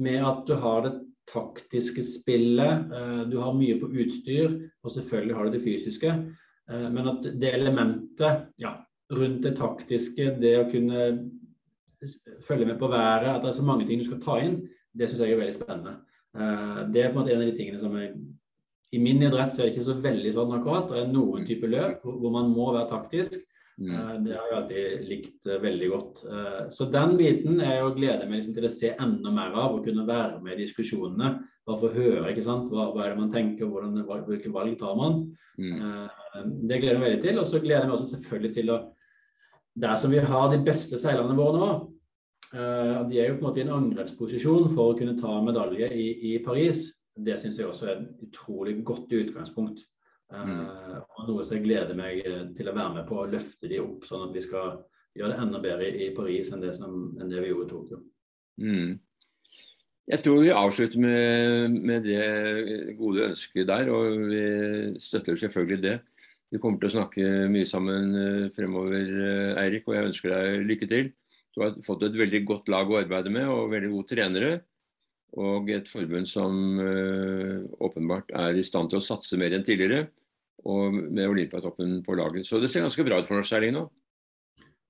med 0.00 0.24
at 0.26 0.42
du 0.48 0.56
har 0.58 0.82
det 0.88 0.94
taktiske 1.30 2.02
spillet, 2.04 2.90
du 3.30 3.36
har 3.40 3.54
mye 3.56 3.78
på 3.80 3.88
utstyr, 4.02 4.56
og 4.82 4.90
selvfølgelig 4.90 5.36
har 5.38 5.46
du 5.46 5.54
det 5.54 5.62
fysiske. 5.64 6.16
Men 6.66 7.10
at 7.12 7.28
det 7.40 7.52
elementet 7.54 8.48
ja, 8.60 8.74
rundt 9.14 9.44
det 9.46 9.54
taktiske, 9.60 10.34
det 10.42 10.54
å 10.58 10.66
kunne 10.72 11.06
følge 12.44 12.66
med 12.68 12.78
på 12.80 12.90
været, 12.90 13.30
at 13.30 13.42
det 13.44 13.52
er 13.52 13.58
så 13.60 13.64
mange 13.64 13.86
ting 13.88 14.02
du 14.02 14.08
skal 14.08 14.22
ta 14.24 14.40
inn, 14.42 14.58
det 14.94 15.08
syns 15.08 15.22
jeg 15.22 15.36
er 15.36 15.40
veldig 15.44 15.56
spennende. 15.56 15.94
Det 16.90 17.00
er 17.00 17.12
på 17.12 17.14
en 17.14 17.20
måte 17.22 17.32
en 17.34 17.44
av 17.44 17.48
de 17.48 17.56
tingene 17.56 17.80
som 17.82 17.94
jeg 18.00 18.16
I 18.94 18.98
min 19.02 19.22
idrett 19.22 19.54
så 19.54 19.62
er 19.62 19.68
det 19.68 19.72
ikke 19.74 19.88
så 19.88 19.96
veldig 20.02 20.32
sånn 20.34 20.52
akkurat. 20.54 20.90
Det 20.90 21.00
er 21.00 21.12
noen 21.14 21.46
type 21.48 21.66
løp 21.70 22.02
hvor 22.06 22.30
man 22.34 22.52
må 22.54 22.68
være 22.74 22.90
taktisk. 22.92 23.38
Mm. 23.78 23.94
Eh, 23.94 24.18
det 24.22 24.36
har 24.36 24.50
jeg 24.50 24.56
alltid 24.58 25.06
likt 25.08 25.48
eh, 25.48 25.62
veldig 25.62 25.88
godt. 25.90 26.22
Eh, 26.30 26.60
så 26.74 26.86
den 26.92 27.16
biten 27.18 27.58
er 27.58 27.80
jeg 27.80 27.94
gleder 27.96 28.28
meg 28.28 28.40
liksom 28.40 28.56
til 28.56 28.68
å 28.68 28.72
se 28.72 28.92
enda 28.92 29.32
mer 29.34 29.56
av, 29.56 29.74
og 29.74 29.86
kunne 29.86 30.06
være 30.06 30.42
med 30.44 30.54
i 30.54 30.62
diskusjonene. 30.62 31.32
Bare 31.64 31.80
få 31.80 31.90
høre 31.94 32.28
ikke 32.30 32.44
sant? 32.46 32.68
Hva, 32.70 32.90
hva, 32.92 33.04
er 33.04 33.14
det 33.14 33.22
man 33.22 33.32
tenker, 33.32 33.70
hvordan, 33.70 34.04
hvilke 34.28 34.52
valg 34.54 34.76
tar 34.78 34.98
man. 34.98 35.24
Mm. 35.56 35.80
Det 36.68 36.76
gleder 36.76 36.92
jeg 36.92 37.00
meg 37.00 37.08
veldig 37.08 37.24
til. 37.24 37.40
Og 37.40 37.48
så 37.48 37.60
gleder 37.62 37.82
jeg 37.82 37.90
meg 37.90 37.96
også 37.96 38.10
selvfølgelig 38.12 38.54
til 38.58 38.74
å 38.74 38.82
Der 39.74 39.96
som 39.98 40.12
vi 40.12 40.20
har 40.22 40.50
de 40.52 40.60
beste 40.62 40.98
seilerne 41.00 41.34
våre 41.34 41.58
nå, 41.58 41.70
de 43.10 43.16
er 43.18 43.26
jo 43.26 43.38
på 43.40 43.42
en 43.42 43.46
måte 43.48 43.58
i 43.58 43.64
en 43.64 43.72
angrepsposisjon 43.74 44.68
for 44.76 44.92
å 44.92 44.98
kunne 44.98 45.16
ta 45.18 45.32
medalje 45.42 45.88
i, 45.90 46.04
i 46.30 46.36
Paris. 46.44 46.84
Det 47.16 47.34
syns 47.40 47.58
jeg 47.58 47.66
også 47.66 47.88
er 47.88 47.96
et 47.96 48.22
utrolig 48.28 48.76
godt 48.86 49.10
utgangspunkt. 49.10 49.82
Mm. 50.42 50.64
Og 51.14 51.28
noe 51.28 51.44
som 51.46 51.56
jeg 51.56 51.64
gleder 51.66 51.96
meg 51.98 52.20
eh, 52.26 52.42
til 52.56 52.68
å 52.68 52.74
være 52.74 52.98
med 52.98 53.08
på 53.08 53.20
å 53.22 53.30
løfte 53.30 53.70
de 53.70 53.80
opp, 53.82 54.04
sånn 54.08 54.28
at 54.28 54.36
vi 54.36 54.42
skal 54.44 54.78
gjøre 55.14 55.34
det 55.34 55.42
enda 55.44 55.60
bedre 55.62 55.90
i, 55.94 56.10
Paris 56.16 56.50
enn 56.52 56.64
det, 56.64 56.74
som, 56.78 57.12
enn 57.20 57.30
det 57.30 57.42
vi 57.42 57.52
gjorde 57.52 57.68
i 57.68 57.72
Tokyo. 57.72 58.00
Mm. 58.62 58.96
Jeg 60.10 60.20
tror 60.20 60.42
vi 60.42 60.50
avslutter 60.52 61.00
med, 61.00 61.76
med, 61.78 62.08
det 62.08 62.96
gode 62.98 63.30
ønsket 63.30 63.70
der, 63.70 63.88
og 63.94 64.26
vi 64.28 64.42
støtter 65.00 65.38
selvfølgelig 65.40 65.80
det. 65.84 65.94
Vi 66.52 66.60
kommer 66.62 66.82
til 66.82 66.90
å 66.90 66.96
snakke 66.98 67.30
mye 67.50 67.68
sammen 67.68 68.18
eh, 68.18 68.50
fremover, 68.56 69.14
Eirik, 69.62 69.88
og 69.88 69.96
jeg 69.96 70.10
ønsker 70.10 70.34
deg 70.34 70.68
lykke 70.68 70.90
til. 70.90 71.10
Du 71.54 71.62
har 71.62 71.78
fått 71.86 72.04
et 72.08 72.18
veldig 72.18 72.42
godt 72.48 72.70
lag 72.72 72.90
å 72.90 72.98
arbeide 72.98 73.30
med, 73.32 73.46
og 73.48 73.70
veldig 73.72 73.92
gode 73.94 74.10
trenere. 74.10 74.52
Og 75.38 75.70
et 75.74 75.88
forbund 75.90 76.28
som 76.30 76.78
åpenbart 77.82 78.28
er 78.38 78.54
i 78.54 78.62
stand 78.62 78.92
til 78.92 79.00
å 79.00 79.02
satse 79.02 79.34
mer 79.38 79.56
enn 79.56 79.64
tidligere 79.66 80.04
og 80.64 80.94
med 80.94 81.28
Olympiatoppen 81.28 81.98
på 82.06 82.16
laget. 82.18 82.46
Så 82.48 82.60
det 82.62 82.70
ser 82.72 82.84
ganske 82.86 83.04
bra 83.06 83.20
ut 83.20 83.28
for 83.28 83.38
norsk 83.38 83.50
seiling 83.50 83.74
nå. 83.76 83.84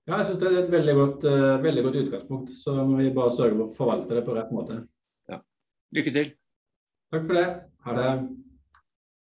Ja, 0.05 0.19
jeg 0.21 0.29
syns 0.29 0.41
det 0.43 0.49
er 0.51 0.59
et 0.61 0.73
veldig 0.73 0.95
godt, 0.99 1.23
uh, 1.25 1.63
veldig 1.65 1.85
godt, 1.87 2.01
utgangspunkt. 2.03 2.55
Så 2.61 2.77
må 2.85 2.99
vi 3.01 3.13
bare 3.17 3.33
sørge 3.33 3.57
for 3.57 3.67
å 3.67 3.77
forvalte 3.79 4.19
det 4.19 4.25
på 4.27 4.37
rett 4.37 4.51
måte. 4.53 4.83
Ja. 5.33 5.41
Lykke 5.97 6.13
til. 6.19 6.35
Takk 7.15 7.25
for 7.25 7.39
det. 7.41 7.47
Ha 7.87 7.95
det. 7.97 8.11